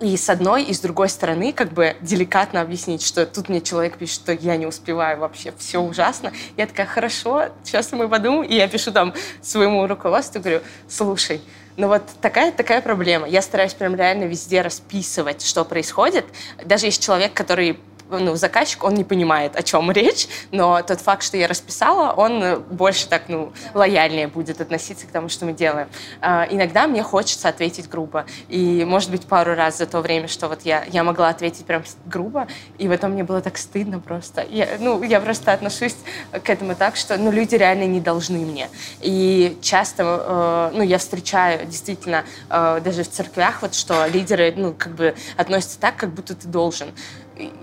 [0.01, 3.99] и с одной, и с другой стороны как бы деликатно объяснить, что тут мне человек
[3.99, 6.32] пишет, что я не успеваю вообще, все ужасно.
[6.57, 8.45] Я такая, хорошо, сейчас мы подумаем.
[8.45, 9.12] И я пишу там
[9.43, 11.43] своему руководству, говорю, слушай,
[11.76, 13.26] ну вот такая такая проблема.
[13.26, 16.26] Я стараюсь прям реально везде расписывать, что происходит.
[16.64, 17.78] Даже есть человек, который
[18.19, 22.63] ну, заказчик, он не понимает, о чем речь, но тот факт, что я расписала, он
[22.71, 25.89] больше так, ну, лояльнее будет относиться к тому, что мы делаем.
[26.21, 30.49] А, иногда мне хочется ответить грубо, и, может быть, пару раз за то время, что
[30.49, 32.47] вот я, я могла ответить прям грубо,
[32.79, 34.45] и в этом мне было так стыдно просто.
[34.49, 35.97] Я, ну, я просто отношусь
[36.33, 38.69] к этому так, что, ну, люди реально не должны мне.
[39.01, 44.75] И часто, э, ну, я встречаю действительно э, даже в церквях вот, что лидеры, ну,
[44.77, 46.89] как бы относятся так, как будто ты должен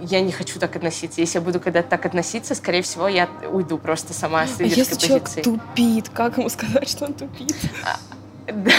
[0.01, 1.21] я не хочу так относиться.
[1.21, 4.85] Если я буду когда-то так относиться, скорее всего, я уйду просто сама с лидерской а
[4.85, 5.41] если позиции.
[5.41, 7.55] человек тупит, как ему сказать, что он тупит?
[8.51, 8.71] Да,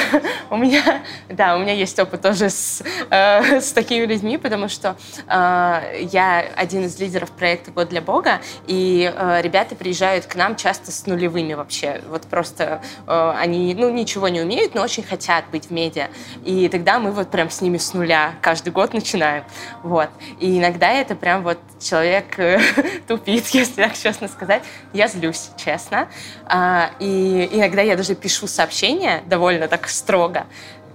[0.51, 4.97] у меня, да, у меня есть опыт тоже с, э, с такими людьми, потому что
[5.27, 10.57] э, я один из лидеров проекта «Год для Бога», и э, ребята приезжают к нам
[10.57, 12.03] часто с нулевыми вообще.
[12.09, 16.09] Вот просто э, они, ну, ничего не умеют, но очень хотят быть в медиа.
[16.45, 19.45] И тогда мы вот прям с ними с нуля каждый год начинаем.
[19.83, 20.09] Вот.
[20.39, 22.61] И иногда это прям вот человек э,
[23.09, 24.63] тупит, если так честно сказать.
[24.93, 26.09] Я злюсь, честно.
[26.47, 30.47] А, и иногда я даже пишу сообщения довольно так строго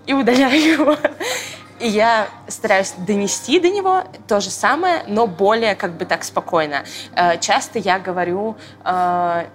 [0.05, 0.97] и удаляю его.
[1.79, 6.85] И я стараюсь донести до него то же самое, но более как бы так спокойно.
[7.15, 8.55] Э, часто я говорю
[8.85, 9.45] э,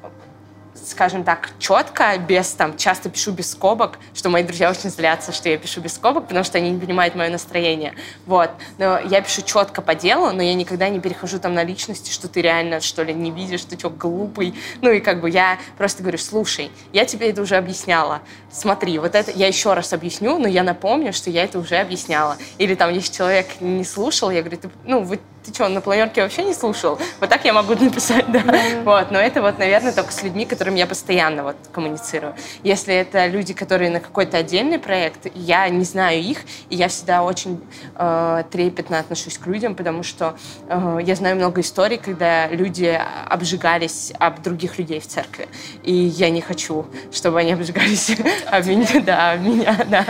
[0.86, 5.48] скажем так, четко, без там, часто пишу без скобок, что мои друзья очень злятся, что
[5.48, 7.94] я пишу без скобок, потому что они не понимают мое настроение.
[8.26, 8.50] Вот.
[8.78, 12.28] Но я пишу четко по делу, но я никогда не перехожу там на личности, что
[12.28, 14.54] ты реально, что ли, не видишь, ты что, глупый.
[14.80, 18.20] Ну и как бы я просто говорю, слушай, я тебе это уже объясняла.
[18.50, 22.36] Смотри, вот это я еще раз объясню, но я напомню, что я это уже объясняла.
[22.58, 25.20] Или там, если человек не слушал, я говорю, ты, ну, вы
[25.50, 26.98] ты что, на планерке вообще не слушал?
[27.20, 28.40] Вот так я могу написать, да.
[28.40, 28.84] Mm-hmm.
[28.84, 32.34] Вот, но это вот, наверное, только с людьми, которым я постоянно вот коммуницирую.
[32.62, 36.38] Если это люди, которые на какой-то отдельный проект, я не знаю их,
[36.68, 37.60] и я всегда очень
[37.96, 40.36] э, трепетно отношусь к людям, потому что
[40.68, 45.48] э, я знаю много историй, когда люди обжигались об других людей в церкви,
[45.82, 50.06] и я не хочу, чтобы они обжигались об меня, да, об меня, да.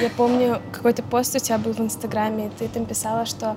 [0.00, 3.56] Я, помню, какой-то пост у тебя был в Инстаграме, и ты там писала, что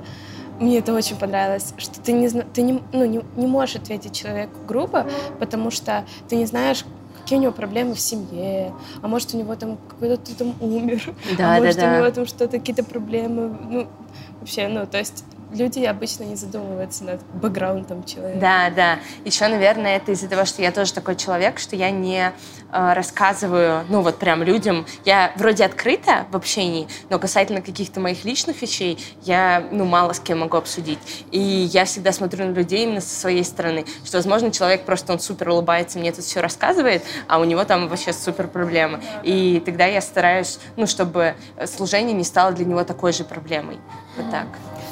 [0.59, 4.57] мне это очень понравилось, что ты не, ты не, ну, не, не можешь ответить человеку
[4.67, 5.05] грубо,
[5.39, 6.85] потому что ты не знаешь,
[7.21, 11.01] какие у него проблемы в семье, а может у него там какой-то там умер,
[11.37, 13.87] да, а может да, у него там что-то какие-то проблемы, ну
[14.39, 15.25] вообще, ну то есть
[15.55, 18.39] люди обычно не задумываются над бэкграундом человека.
[18.39, 18.99] Да, да.
[19.23, 22.31] Еще, наверное, это из-за того, что я тоже такой человек, что я не
[22.71, 24.85] э, рассказываю, ну вот прям людям.
[25.05, 30.19] Я вроде открыта в общении, но касательно каких-то моих личных вещей я, ну, мало с
[30.19, 30.99] кем могу обсудить.
[31.31, 35.19] И я всегда смотрю на людей именно со своей стороны, что, возможно, человек просто, он
[35.19, 39.01] супер улыбается, мне тут все рассказывает, а у него там вообще супер проблемы.
[39.23, 41.35] И тогда я стараюсь, ну, чтобы
[41.65, 43.79] служение не стало для него такой же проблемой.
[44.17, 44.47] Вот так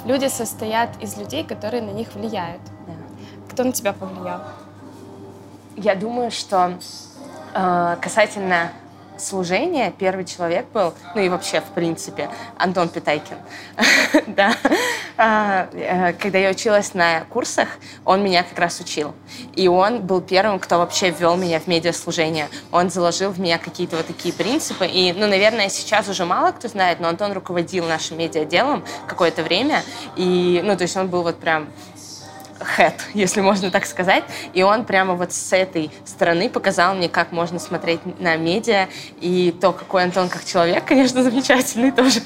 [0.06, 2.62] люди состоят из людей, которые на них влияют.
[2.88, 2.94] Да.
[3.50, 4.42] Кто на тебя повлиял?
[5.76, 6.78] Я думаю, что
[7.54, 8.72] э, касательно
[9.24, 13.38] служения первый человек был, ну и вообще, в принципе, Антон Питайкин.
[14.28, 14.56] да.
[15.18, 17.68] А, э, когда я училась на курсах,
[18.04, 19.14] он меня как раз учил.
[19.56, 22.50] И он был первым, кто вообще ввел меня в медиаслужение.
[22.72, 24.88] Он заложил в меня какие-то вот такие принципы.
[24.88, 29.84] И, ну, наверное, сейчас уже мало кто знает, но Антон руководил нашим медиаделом какое-то время.
[30.16, 31.68] И, ну, то есть он был вот прям
[32.60, 34.24] head, если можно так сказать.
[34.54, 38.88] И он прямо вот с этой стороны показал мне, как можно смотреть на медиа.
[39.20, 42.22] И то, какой Антон как человек, конечно, замечательный тоже.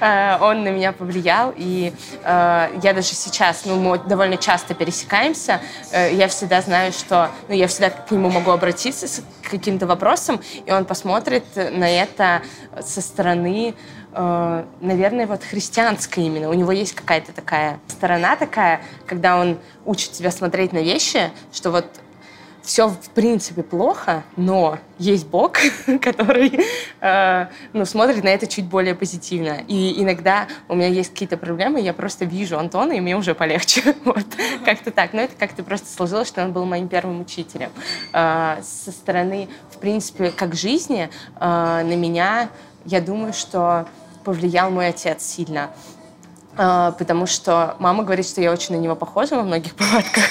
[0.00, 1.52] Э, он на меня повлиял.
[1.56, 1.92] И
[2.24, 5.60] э, я даже сейчас, ну, мы довольно часто пересекаемся.
[5.92, 7.30] Э, я всегда знаю, что...
[7.48, 12.42] Ну, я всегда к нему могу обратиться с каким-то вопросом, и он посмотрит на это
[12.80, 13.74] со стороны
[14.14, 16.50] наверное, вот христианская именно.
[16.50, 21.70] У него есть какая-то такая сторона такая, когда он учит тебя смотреть на вещи, что
[21.70, 21.86] вот
[22.62, 25.58] все в принципе плохо, но есть Бог,
[26.00, 26.60] который
[27.00, 29.62] э, ну, смотрит на это чуть более позитивно.
[29.66, 33.94] И иногда у меня есть какие-то проблемы, я просто вижу Антона, и мне уже полегче.
[34.04, 34.26] вот.
[34.64, 35.12] Как-то так.
[35.12, 37.70] Но это как-то просто сложилось, что он был моим первым учителем.
[38.12, 41.10] Э, со стороны, в принципе, как жизни,
[41.40, 42.48] э, на меня,
[42.84, 43.86] я думаю, что
[44.24, 45.70] повлиял мой отец сильно.
[46.54, 50.24] Uh, потому что мама говорит, что я очень на него похожа во многих повадках.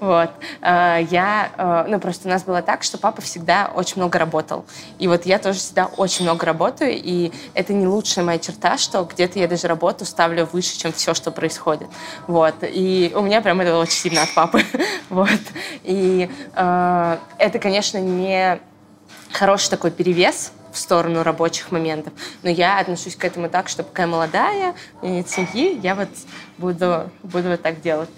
[0.00, 0.30] вот.
[0.62, 4.64] Uh, я, uh, ну, просто у нас было так, что папа всегда очень много работал.
[4.98, 9.04] И вот я тоже всегда очень много работаю, и это не лучшая моя черта, что
[9.04, 11.88] где-то я даже работу ставлю выше, чем все, что происходит.
[12.26, 12.54] Вот.
[12.62, 14.62] И у меня прям это очень сильно от папы.
[15.10, 15.28] вот.
[15.82, 18.60] И это, конечно, не
[19.30, 22.12] хороший такой перевес, в сторону рабочих моментов.
[22.42, 26.08] Но я отношусь к этому так, что пока я молодая, и нет семьи, я вот
[26.58, 28.10] буду, буду вот так делать.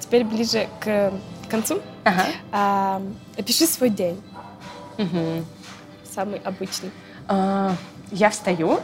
[0.00, 1.12] Теперь ближе к
[1.50, 1.80] концу.
[2.04, 2.26] Ага.
[2.52, 3.02] А,
[3.36, 4.22] опиши свой день.
[4.96, 5.44] Угу.
[6.14, 6.90] Самый обычный.
[7.26, 7.74] А,
[8.10, 8.80] я встаю.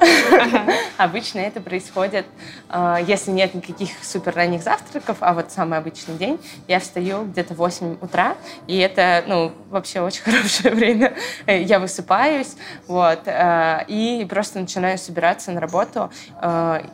[0.97, 2.27] Обычно это происходит,
[2.69, 7.55] а, если нет никаких супер ранних завтраков, а вот самый обычный день, я встаю где-то
[7.55, 11.15] в 8 утра, и это, ну, вообще очень хорошее время.
[11.47, 12.57] Я высыпаюсь,
[12.87, 16.11] вот, а, и просто начинаю собираться на работу.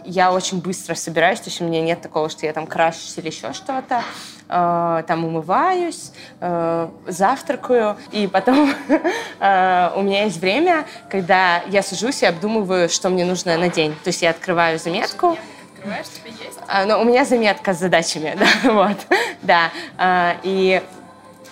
[0.05, 3.29] Я очень быстро собираюсь, то есть у меня нет такого, что я там крашусь или
[3.29, 4.03] еще что-то.
[4.49, 8.73] э, там умываюсь, э, завтракаю, и потом
[9.41, 13.93] э, у меня есть время, когда я сажусь и обдумываю, что мне нужно на день.
[14.05, 15.37] То есть я открываю заметку,
[15.87, 16.59] открываешь, тебе есть?
[16.67, 18.97] А, ну, у меня заметка с задачами, да, вот,
[19.43, 19.71] да.
[19.97, 20.83] А, и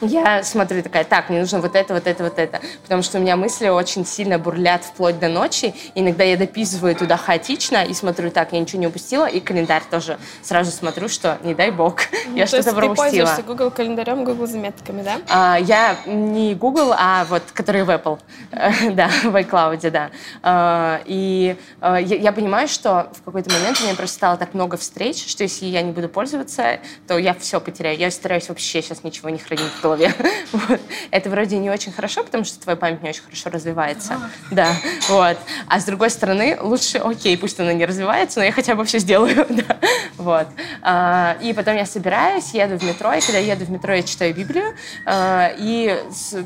[0.00, 2.60] я смотрю такая, так, мне нужно вот это, вот это, вот это.
[2.82, 5.74] Потому что у меня мысли очень сильно бурлят вплоть до ночи.
[5.94, 9.26] Иногда я дописываю туда хаотично и смотрю, так, я ничего не упустила.
[9.26, 12.94] И календарь тоже сразу смотрю, что не дай бог, ну, я что-то пропустила.
[12.94, 15.20] ты пользуешься Google календарем, Google заметками, да?
[15.28, 18.18] А, я не Google, а вот, который в Apple.
[18.94, 20.10] да, в iCloud, да.
[20.42, 24.54] А, и а, я, я понимаю, что в какой-то момент у меня просто стало так
[24.54, 27.98] много встреч, что если я не буду пользоваться, то я все потеряю.
[27.98, 30.14] Я стараюсь вообще сейчас ничего не хранить голове.
[30.54, 30.80] Вот.
[31.10, 34.20] Это вроде не очень хорошо, потому что твоя память не очень хорошо развивается.
[34.52, 34.68] Да,
[35.08, 35.36] вот.
[35.66, 39.00] А с другой стороны, лучше, окей, пусть она не развивается, но я хотя бы все
[39.00, 39.46] сделаю.
[39.50, 39.76] да.
[40.16, 40.46] Вот.
[40.80, 44.32] А, и потом я собираюсь, еду в метро, и когда еду в метро, я читаю
[44.32, 44.74] Библию
[45.04, 46.00] а, и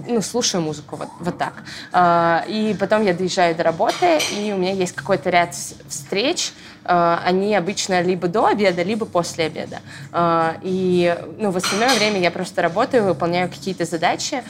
[0.06, 1.62] ну, слушаю музыку, вот, вот так.
[1.92, 5.54] А, и потом я доезжаю до работы, и у меня есть какой-то ряд
[5.88, 6.52] встреч,
[6.88, 9.80] они обычно либо до обеда, либо после обеда.
[10.12, 14.42] Э, и ну, в остальное время я просто работаю, выполняю какие-то задачи,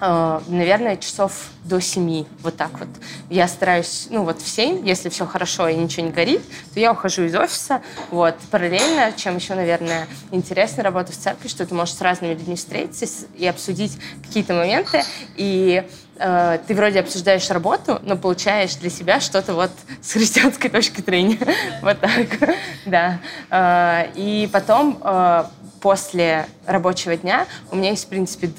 [0.00, 2.88] э, наверное, часов до семи, вот так вот.
[3.28, 6.42] Я стараюсь, ну вот в семь, если все хорошо и ничего не горит,
[6.72, 8.36] то я ухожу из офиса, вот.
[8.50, 13.26] Параллельно, чем еще, наверное, интересно работа в церкви, что ты можешь с разными людьми встретиться
[13.36, 15.02] и обсудить какие-то моменты,
[15.36, 15.84] и
[16.20, 19.70] э, ты вроде обсуждаешь работу, но получаешь для себя что-то вот
[20.02, 21.38] с христианской точки зрения.
[21.82, 23.18] вот так, да.
[23.50, 25.44] Э, и потом э,
[25.80, 28.50] после рабочего дня у меня есть, в принципе,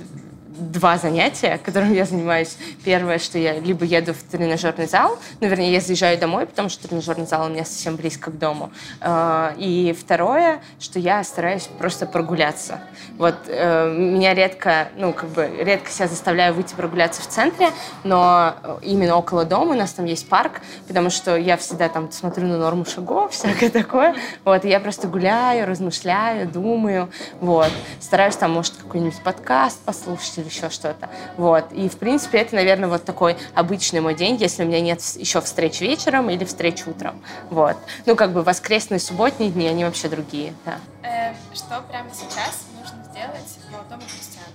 [0.62, 2.57] два занятия, которым я занимаюсь.
[2.84, 6.88] Первое, что я либо еду в тренажерный зал, ну, вернее, я заезжаю домой, потому что
[6.88, 8.72] тренажерный зал у меня совсем близко к дому.
[8.99, 12.82] А, и второе, что я стараюсь просто прогуляться.
[13.18, 17.70] Вот э, меня редко, ну, как бы, редко себя заставляю выйти прогуляться в центре,
[18.03, 22.47] но именно около дома у нас там есть парк, потому что я всегда там смотрю
[22.47, 24.16] на норму шагов, всякое такое.
[24.43, 27.09] Вот, и я просто гуляю, размышляю, думаю,
[27.39, 27.72] вот.
[27.99, 31.10] Стараюсь там, может, какой-нибудь подкаст послушать или еще что-то.
[31.38, 31.72] Вот.
[31.72, 35.41] И, в принципе, это, наверное, вот такой обычный мой день, если у меня нет еще
[35.41, 37.22] встреч вечером или встреч утром.
[37.49, 37.78] Вот.
[38.06, 40.76] Ну, как бы воскресные, субботние дни, они вообще другие, да.
[41.04, 44.47] Э, что прямо сейчас нужно сделать молодому христиану?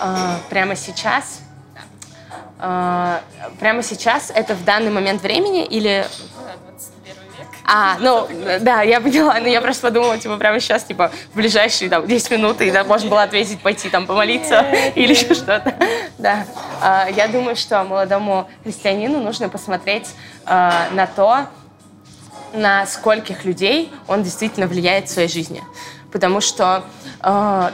[0.00, 1.40] А, прямо сейчас?
[2.58, 3.22] А,
[3.58, 6.06] прямо сейчас это в данный момент времени или
[7.64, 8.28] а, ну,
[8.60, 12.30] да, я поняла, но я просто подумала, типа, прямо сейчас, типа, в ближайшие, там, 10
[12.32, 15.74] минут, и да, можно было ответить, пойти там помолиться или еще что-то.
[16.18, 16.46] Да.
[16.80, 20.08] А, я думаю, что молодому христианину нужно посмотреть
[20.44, 21.46] а, на то,
[22.52, 25.62] на скольких людей он действительно влияет в своей жизни.
[26.12, 26.84] Потому что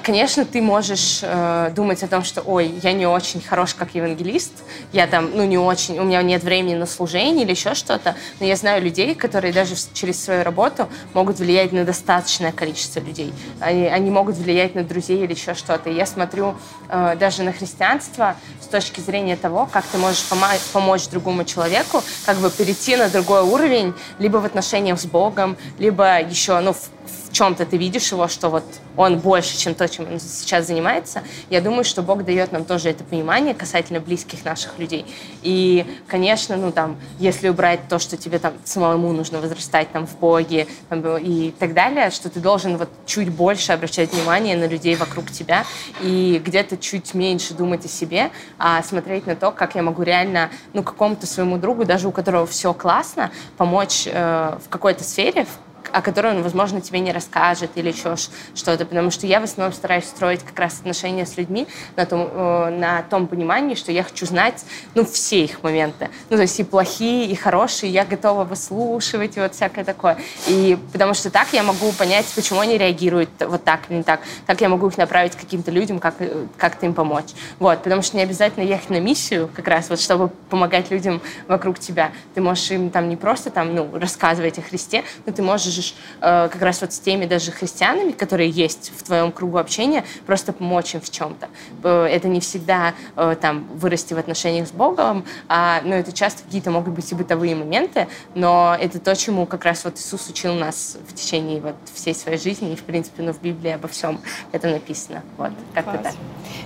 [0.03, 4.53] конечно, ты можешь э, думать о том, что, ой, я не очень хорош как евангелист,
[4.93, 8.47] я там, ну, не очень, у меня нет времени на служение или еще что-то, но
[8.47, 13.33] я знаю людей, которые даже через свою работу могут влиять на достаточное количество людей.
[13.61, 15.89] Они, они могут влиять на друзей или еще что-то.
[15.89, 16.55] Я смотрю
[16.91, 22.03] э, даже на христианство с точки зрения того, как ты можешь помо- помочь другому человеку,
[22.27, 27.28] как бы перейти на другой уровень, либо в отношениях с Богом, либо еще, ну, в
[27.39, 28.65] чем-то ты видишь его, что вот
[28.97, 32.91] он больше, чем то, чем он сейчас занимается, я думаю, что Бог дает нам тоже
[32.91, 35.07] это понимание касательно близких наших людей.
[35.43, 40.19] И, конечно, ну там, если убрать то, что тебе там самому нужно возрастать там в
[40.19, 44.97] Боге там, и так далее, что ты должен вот чуть больше обращать внимание на людей
[44.97, 45.65] вокруг тебя
[46.01, 50.51] и где-то чуть меньше думать о себе, а смотреть на то, как я могу реально,
[50.73, 55.47] ну, какому-то своему другу, даже у которого все классно, помочь э, в какой-то сфере,
[55.93, 58.17] о которой он, возможно, тебе не расскажет или еще
[58.55, 61.67] что-то, потому что я в основном стараюсь строить как раз отношения с людьми
[61.97, 64.65] на том, э, на том понимании, что я хочу знать,
[64.95, 66.11] ну, все их моменты.
[66.31, 70.19] Ну, то есть и плохие, и хорошие, я готова выслушивать, и вот всякое такое.
[70.47, 74.21] И потому что так я могу понять, почему они реагируют вот так или не так.
[74.47, 76.15] Так я могу их направить к каким-то людям, как,
[76.57, 77.31] как-то им помочь.
[77.59, 81.79] Вот, потому что не обязательно ехать на миссию, как раз вот, чтобы помогать людям вокруг
[81.79, 82.13] тебя.
[82.35, 85.95] Ты можешь им там не просто там, ну, рассказывать о Христе, но ты можешь можешь
[86.21, 90.53] э, как раз вот с теми даже христианами, которые есть в твоем кругу общения, просто
[90.53, 91.49] помочь им в чем-то.
[91.85, 96.43] Э, это не всегда э, там вырасти в отношениях с Богом, а, ну, это часто
[96.43, 100.55] какие-то могут быть и бытовые моменты, но это то, чему как раз вот Иисус учил
[100.55, 104.21] нас в течение вот всей своей жизни, и, в принципе, ну, в Библии обо всем
[104.53, 105.23] это написано.
[105.37, 106.15] Вот, как-то так.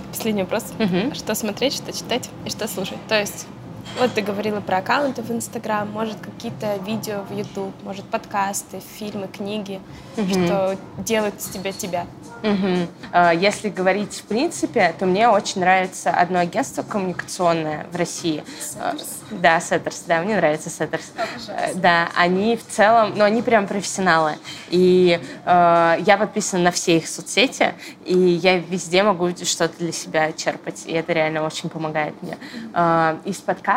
[0.09, 0.65] Последний вопрос.
[0.79, 1.15] Угу.
[1.15, 2.97] Что смотреть, что читать и что слушать?
[3.07, 3.47] То есть
[3.99, 9.27] Вот ты говорила про аккаунты в Инстаграм, может, какие-то видео в Ютуб, может, подкасты, фильмы,
[9.27, 9.79] книги,
[10.17, 10.29] угу.
[10.29, 12.05] что делают из тебя тебя.
[12.41, 13.37] Угу.
[13.39, 18.43] Если говорить в принципе, то мне очень нравится одно агентство коммуникационное в России.
[18.59, 19.21] Сеттерс?
[19.31, 21.11] Да, Сеттерс, да, мне нравится Сеттерс.
[21.75, 24.37] Да, они в целом, ну, они прям профессионалы.
[24.69, 27.73] И э, я подписана на все их соцсети,
[28.05, 32.37] и я везде могу что-то для себя черпать, и это реально очень помогает мне.
[32.73, 33.72] Э, из подкастов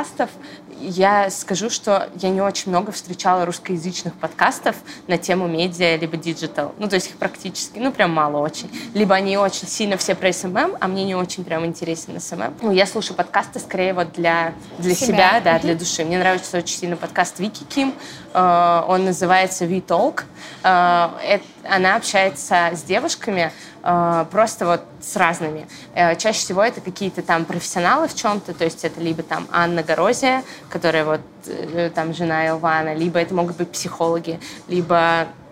[0.80, 4.76] я скажу, что я не очень много встречала русскоязычных подкастов
[5.06, 6.74] на тему медиа либо digital.
[6.78, 8.70] Ну, то есть их практически, ну, прям мало очень.
[8.94, 12.54] Либо они очень сильно все про SMM, а мне не очень прям интересен SMM.
[12.62, 16.04] Ну, я слушаю подкасты скорее вот для, для себя, себя да, для души.
[16.04, 17.94] Мне нравится очень сильно подкаст Вики Ким.
[18.34, 20.24] Э, он называется V-Talk.
[20.62, 21.38] Э,
[21.70, 23.52] она общается с девушками,
[23.82, 25.66] э, просто вот с разными.
[25.94, 30.42] Чаще всего это какие-то там профессионалы в чем-то, то есть это либо там Анна Горозия,
[30.68, 31.20] которая вот
[31.94, 35.45] там жена Илвана, либо это могут быть психологи, либо Э,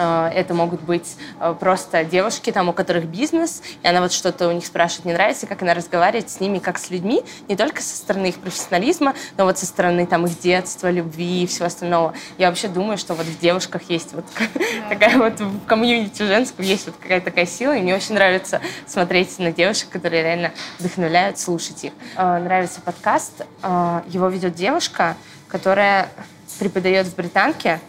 [0.00, 4.52] это могут быть э, просто девушки, там, у которых бизнес, и она вот что-то у
[4.52, 7.96] них спрашивает, не нравится, как она разговаривает с ними, как с людьми, не только со
[7.96, 12.14] стороны их профессионализма, но вот со стороны там их детства, любви и всего остального.
[12.38, 14.24] Я вообще думаю, что вот в девушках есть вот
[14.88, 19.38] такая вот в комьюнити женском есть вот какая-то такая сила, и мне очень нравится смотреть
[19.38, 21.92] на девушек, которые реально вдохновляют, слушать их.
[22.16, 25.16] Э, нравится подкаст, его ведет девушка,
[25.48, 26.08] которая
[26.58, 27.80] преподает в Британке,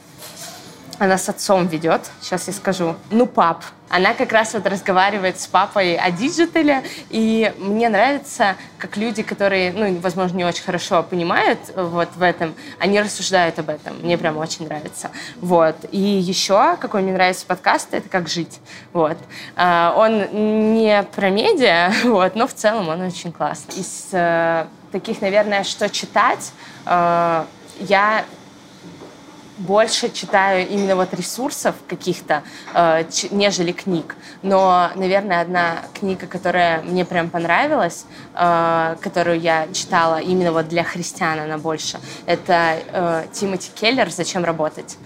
[0.99, 2.95] она с отцом ведет, сейчас я скажу.
[3.11, 3.63] Ну, пап.
[3.87, 9.21] Она как раз вот разговаривает с папой о digital е, и мне нравится, как люди,
[9.21, 13.97] которые, ну, возможно, не очень хорошо понимают вот в этом, они рассуждают об этом.
[14.01, 15.11] Мне прям очень нравится.
[15.39, 15.75] Вот.
[15.91, 18.59] И еще, какой мне нравится подкаст, это «Как жить».
[18.91, 19.17] Вот.
[19.55, 23.75] А, он не про медиа, вот, но в целом он очень классный.
[23.75, 26.51] Из э, таких, наверное, что читать,
[26.85, 27.45] э,
[27.79, 28.25] я
[29.57, 32.43] больше читаю именно вот ресурсов каких-то,
[32.73, 34.15] э, нежели книг.
[34.41, 40.83] Но, наверное, одна книга, которая мне прям понравилась, э, которую я читала именно вот для
[40.83, 44.97] христиан, она больше, это э, Тимоти Келлер «Зачем работать?».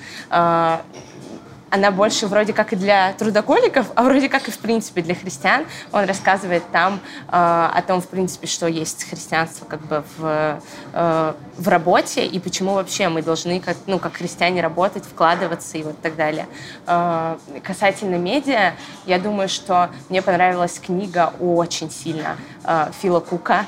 [1.70, 5.65] Она больше вроде как и для трудоголиков, а вроде как и в принципе для христиан.
[5.91, 10.61] Он рассказывает там э, о том, в принципе, что есть христианство как бы в,
[10.93, 15.84] э, в работе и почему вообще мы должны как, ну, как христиане работать, вкладываться и
[15.84, 16.47] вот так далее.
[16.88, 18.74] Э, касательно медиа,
[19.05, 23.65] я думаю, что мне понравилась книга очень сильно э, Фила Кука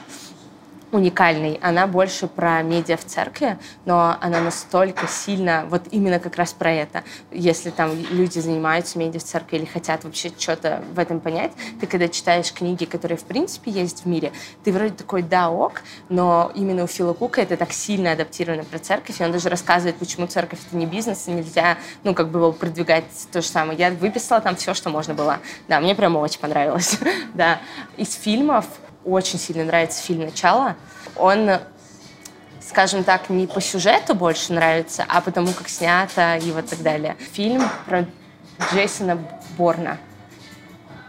[0.92, 1.60] уникальной.
[1.62, 6.72] Она больше про медиа в церкви, но она настолько сильно, вот именно как раз про
[6.72, 7.04] это.
[7.32, 11.88] Если там люди занимаются медиа в церкви или хотят вообще что-то в этом понять, ты
[11.88, 14.32] когда читаешь книги, которые в принципе есть в мире,
[14.64, 18.80] ты вроде такой, да, ок, но именно у Фила Кука это так сильно адаптировано про
[18.80, 22.40] церковь, и он даже рассказывает, почему церковь это не бизнес, и нельзя, ну, как бы
[22.40, 23.78] его продвигать то же самое.
[23.80, 25.40] Я выписала там все, что можно было.
[25.68, 26.98] Да, мне прямо очень понравилось.
[27.34, 27.60] да.
[27.98, 28.66] Из фильмов
[29.06, 30.76] очень сильно нравится фильм «Начало».
[31.16, 31.60] Он,
[32.62, 37.16] скажем так, не по сюжету больше нравится, а потому как снято и вот так далее.
[37.34, 38.06] Фильм про
[38.72, 39.18] Джейсона
[39.58, 39.98] Борна.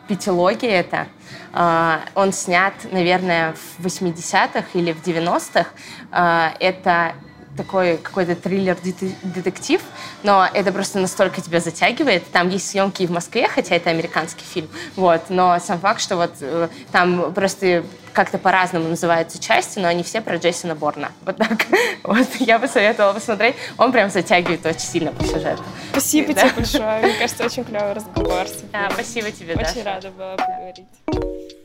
[0.09, 1.07] Пятилогия это.
[1.53, 5.67] А, он снят, наверное, в 80-х или в 90-х.
[6.11, 7.15] А, это
[7.63, 9.81] такой какой-то триллер-детектив,
[10.23, 12.25] но это просто настолько тебя затягивает.
[12.33, 16.17] Там есть съемки и в Москве, хотя это американский фильм, вот, но сам факт, что
[16.17, 21.13] вот э, там просто как-то по-разному называются части, но они все про Джейсона Борна.
[21.25, 21.67] Вот так.
[22.03, 23.55] Вот я бы советовала посмотреть.
[23.79, 25.63] Он прям затягивает очень сильно по сюжету.
[25.93, 26.43] Спасибо да.
[26.43, 27.01] тебе большое.
[27.01, 28.47] Мне кажется, очень клевый разговор.
[28.73, 31.62] Да, спасибо тебе, Очень рада была поговорить.